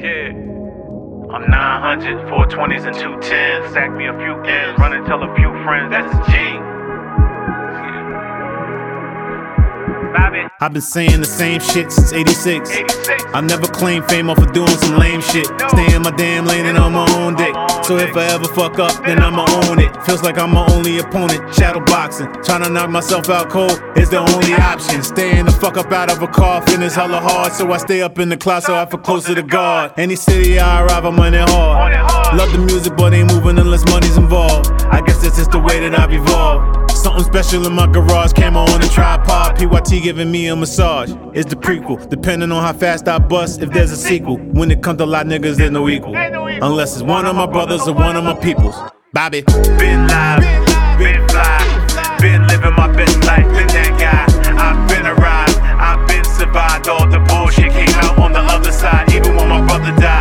Yeah. 0.00 0.32
I'm 1.28 1.50
900, 1.50 2.26
420s, 2.26 2.86
and 2.86 2.96
210s. 2.96 3.70
Stack 3.72 3.92
me 3.92 4.06
a 4.06 4.14
few 4.14 4.40
ends, 4.44 4.78
run 4.80 5.04
tell 5.04 5.22
a 5.22 5.34
few 5.36 5.52
friends. 5.62 5.90
That's 5.90 6.10
a 6.10 6.22
G. 6.32 6.38
I've 10.18 10.72
been 10.72 10.80
saying 10.80 11.20
the 11.20 11.26
same 11.26 11.60
shit 11.60 11.92
since 11.92 12.12
86. 12.12 12.70
I 13.34 13.40
never 13.42 13.66
claim 13.66 14.02
fame 14.04 14.30
off 14.30 14.38
of 14.38 14.52
doing 14.52 14.68
some 14.68 14.98
lame 14.98 15.20
shit. 15.20 15.46
Stay 15.68 15.94
in 15.94 16.02
my 16.02 16.10
damn 16.12 16.46
lane 16.46 16.64
and 16.64 16.78
on 16.78 16.92
my 16.92 17.06
own 17.16 17.34
dick. 17.34 17.54
So 17.84 17.98
if 17.98 18.16
I 18.16 18.24
ever 18.32 18.46
fuck 18.46 18.78
up, 18.78 19.04
then 19.04 19.20
I'ma 19.22 19.44
own 19.64 19.78
it. 19.78 19.94
Feels 20.04 20.22
like 20.22 20.38
I'm 20.38 20.52
my 20.54 20.66
only 20.72 20.98
opponent. 20.98 21.54
Shadow 21.54 21.84
boxing. 21.84 22.32
Trying 22.42 22.62
to 22.64 22.70
knock 22.70 22.88
myself 22.88 23.28
out 23.28 23.50
cold 23.50 23.78
is 23.96 24.08
the 24.08 24.18
only 24.18 24.54
option. 24.54 25.02
Staying 25.02 25.44
the 25.44 25.52
fuck 25.52 25.76
up 25.76 25.92
out 25.92 26.10
of 26.10 26.22
a 26.22 26.26
coffin 26.26 26.82
is 26.82 26.94
hella 26.94 27.20
hard. 27.20 27.52
So 27.52 27.70
I 27.72 27.76
stay 27.76 28.00
up 28.00 28.18
in 28.18 28.30
the 28.30 28.36
cloud 28.36 28.62
so 28.62 28.74
I 28.74 28.86
feel 28.86 29.00
closer 29.00 29.34
to 29.34 29.42
God. 29.42 29.92
Any 29.98 30.16
city 30.16 30.58
I 30.58 30.82
arrive, 30.82 31.04
I'm 31.04 31.20
on 31.20 31.34
it 31.34 31.48
hard. 31.50 32.36
Love 32.36 32.52
the 32.52 32.58
music, 32.58 32.96
but 32.96 33.12
ain't 33.12 33.30
moving 33.32 33.58
unless 33.58 33.84
money's 33.86 34.16
involved. 34.16 34.70
I 34.86 35.02
guess 35.02 35.15
that's 35.26 35.38
just 35.38 35.50
the 35.50 35.58
way 35.58 35.80
that 35.80 35.98
I've 35.98 36.12
evolved. 36.12 36.90
Something 36.92 37.24
special 37.24 37.66
in 37.66 37.72
my 37.72 37.86
garage, 37.86 38.32
camera 38.32 38.62
on 38.62 38.82
a 38.82 38.88
tripod. 38.88 39.56
PYT 39.56 40.02
giving 40.02 40.30
me 40.30 40.46
a 40.46 40.54
massage. 40.54 41.10
It's 41.34 41.50
the 41.50 41.56
prequel, 41.56 42.08
depending 42.08 42.52
on 42.52 42.62
how 42.62 42.72
fast 42.72 43.08
I 43.08 43.18
bust. 43.18 43.60
If 43.60 43.70
there's 43.70 43.90
a 43.90 43.96
sequel, 43.96 44.36
when 44.36 44.70
it 44.70 44.82
comes 44.82 44.98
to 44.98 45.06
lot 45.06 45.26
niggas, 45.26 45.56
there's 45.56 45.72
no 45.72 45.88
equal. 45.88 46.14
Unless 46.16 46.94
it's 46.94 47.02
one 47.02 47.26
of 47.26 47.34
my 47.34 47.46
brothers 47.46 47.88
or 47.88 47.94
one 47.94 48.16
of 48.16 48.22
my 48.22 48.34
peoples. 48.34 48.76
Bobby. 49.12 49.42
Been 49.42 50.06
live, 50.06 50.40
been 50.98 51.26
fly, 51.28 52.16
been 52.20 52.46
living 52.46 52.74
my 52.76 52.92
best 52.94 53.18
life, 53.24 53.46
been 53.50 53.66
that 53.66 53.98
guy. 53.98 54.26
I've 54.56 54.88
been 54.88 55.06
arrived, 55.06 55.58
I've 55.58 56.06
been 56.06 56.24
survived. 56.24 56.88
All 56.88 57.08
the 57.08 57.18
bullshit 57.18 57.72
came 57.72 57.94
out 58.04 58.18
on 58.18 58.32
the 58.32 58.40
other 58.40 58.70
side, 58.70 59.12
even 59.12 59.34
when 59.34 59.48
my 59.48 59.66
brother 59.66 59.90
died. 60.00 60.15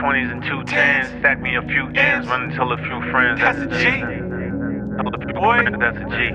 100, 0.00 0.30
420s 0.30 0.32
and 0.32 0.42
210s, 0.42 1.20
stack 1.20 1.40
me 1.40 1.56
a 1.56 1.62
few 1.62 1.86
M's, 1.94 2.26
run 2.28 2.42
and 2.44 2.52
tell 2.52 2.72
a 2.72 2.76
few 2.76 3.10
friends. 3.10 3.40
That's 3.40 3.58
a 3.58 3.66
G. 3.66 3.90
Boy, 5.34 5.58
that's 5.78 5.98
a 5.98 6.08
G. 6.14 6.30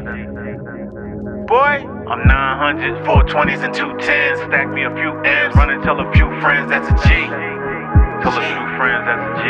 Boy, 1.47 1.85
I'm 2.09 2.27
900, 2.27 3.05
420s 3.05 3.63
and 3.63 3.73
210s. 3.73 4.47
Stack 4.47 4.69
me 4.69 4.83
a 4.83 4.93
few 4.95 5.11
M's, 5.23 5.55
run 5.55 5.69
and 5.69 5.83
tell 5.83 5.99
a 5.99 6.11
few 6.13 6.27
friends 6.41 6.69
that's 6.69 6.87
a 6.87 7.07
G. 7.07 7.13
Tell 8.23 8.35
a 8.35 8.43
few 8.47 8.63
friends 8.77 9.05
that's 9.05 9.23
a 9.23 9.43
G. 9.43 9.49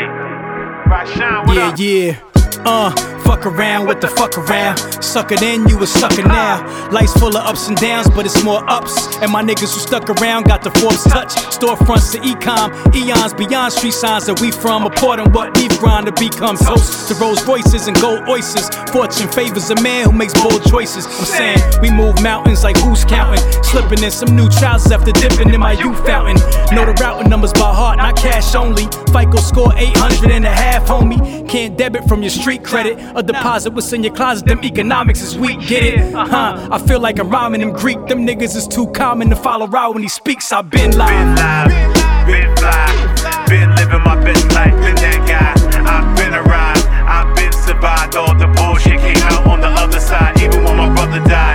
Right, 0.90 1.08
Sean, 1.08 1.46
what 1.46 1.56
yeah, 1.56 1.68
up? 1.68 1.78
yeah. 1.78 2.33
Uh, 2.64 2.90
fuck 3.24 3.46
around 3.46 3.86
with 3.86 4.00
the 4.00 4.08
fuck 4.08 4.38
around. 4.38 4.78
Suck 5.02 5.32
it 5.32 5.42
in, 5.42 5.66
you 5.68 5.82
a 5.82 5.86
sucker 5.86 6.22
now. 6.22 6.62
Life's 6.90 7.12
full 7.14 7.36
of 7.36 7.44
ups 7.44 7.68
and 7.68 7.76
downs, 7.76 8.08
but 8.10 8.26
it's 8.26 8.42
more 8.44 8.62
ups. 8.70 9.16
And 9.18 9.32
my 9.32 9.42
niggas 9.42 9.74
who 9.74 9.80
stuck 9.80 10.08
around 10.08 10.44
got 10.44 10.62
the 10.62 10.70
force 10.78 11.02
touch. 11.04 11.34
Storefronts 11.50 12.12
to 12.12 12.18
ecom, 12.20 12.70
eons 12.94 13.34
beyond 13.34 13.72
street 13.72 13.94
signs 13.94 14.26
that 14.26 14.40
we 14.40 14.50
from. 14.50 14.86
Applauding 14.86 15.32
what 15.32 15.56
we've 15.56 15.76
grind 15.78 16.06
to 16.06 16.12
become 16.12 16.56
toast 16.56 17.08
to 17.08 17.14
Rolls 17.14 17.44
Royces 17.46 17.88
and 17.88 17.96
gold 18.00 18.28
oysters. 18.28 18.68
Fortune 18.92 19.28
favors 19.28 19.70
a 19.70 19.80
man 19.82 20.06
who 20.06 20.12
makes 20.12 20.34
bold 20.40 20.62
choices. 20.64 21.06
I'm 21.06 21.24
saying 21.24 21.58
we 21.82 21.90
move 21.90 22.22
mountains 22.22 22.62
like 22.62 22.76
who's 22.78 23.04
counting. 23.04 23.42
Slipping 23.64 24.02
in 24.02 24.10
some 24.10 24.36
new 24.36 24.48
trousers 24.48 24.92
after 24.92 25.12
dipping 25.12 25.52
in 25.52 25.60
my 25.60 25.72
youth 25.72 25.98
fountain. 26.06 26.36
Know 26.74 26.86
the 26.86 26.96
routing 27.00 27.28
numbers 27.28 27.52
by 27.52 27.74
heart, 27.74 27.98
not 27.98 28.16
cash 28.16 28.54
only. 28.54 28.84
FICO 29.12 29.38
score 29.38 29.72
800 29.76 30.30
and 30.30 30.44
a 30.44 30.50
half, 30.50 30.86
homie. 30.86 31.48
Can't 31.48 31.76
debit 31.76 32.04
from 32.04 32.22
your 32.22 32.30
street 32.30 32.43
credit. 32.48 32.98
A 33.16 33.22
deposit 33.22 33.72
what's 33.72 33.92
in 33.92 34.02
your 34.04 34.14
closet, 34.14 34.46
them 34.46 34.62
economics 34.64 35.22
is 35.22 35.36
weak, 35.36 35.60
get 35.66 35.82
it? 35.82 36.14
Uh-huh. 36.14 36.26
Huh? 36.26 36.68
I 36.72 36.78
feel 36.78 37.00
like 37.00 37.18
I'm 37.18 37.30
rhyming 37.30 37.60
in 37.62 37.72
Greek. 37.72 38.06
Them 38.06 38.26
niggas 38.26 38.54
is 38.56 38.66
too 38.68 38.86
common 38.88 39.30
to 39.30 39.36
follow 39.36 39.66
Raw 39.66 39.90
when 39.90 40.02
he 40.02 40.08
speaks. 40.08 40.52
I've 40.52 40.68
been 40.70 40.90
Been 40.90 40.98
live. 40.98 41.38
live, 41.38 42.26
been 42.26 42.56
fly, 42.56 43.44
been 43.48 43.70
living 43.76 44.02
my 44.04 44.16
best 44.22 44.44
life, 44.52 44.72
been 44.82 44.96
that 44.96 45.20
guy. 45.26 45.52
I've 45.86 46.16
been 46.16 46.34
arrived, 46.34 46.86
I've 46.88 47.34
been 47.36 47.52
survived. 47.52 48.16
All 48.16 48.34
the 48.36 48.46
bullshit 48.56 49.00
came 49.00 49.22
out 49.32 49.46
on 49.46 49.60
the 49.60 49.68
other 49.68 50.00
side. 50.00 50.38
Even 50.40 50.64
when 50.64 50.76
my 50.76 50.88
brother 50.94 51.20
died, 51.24 51.53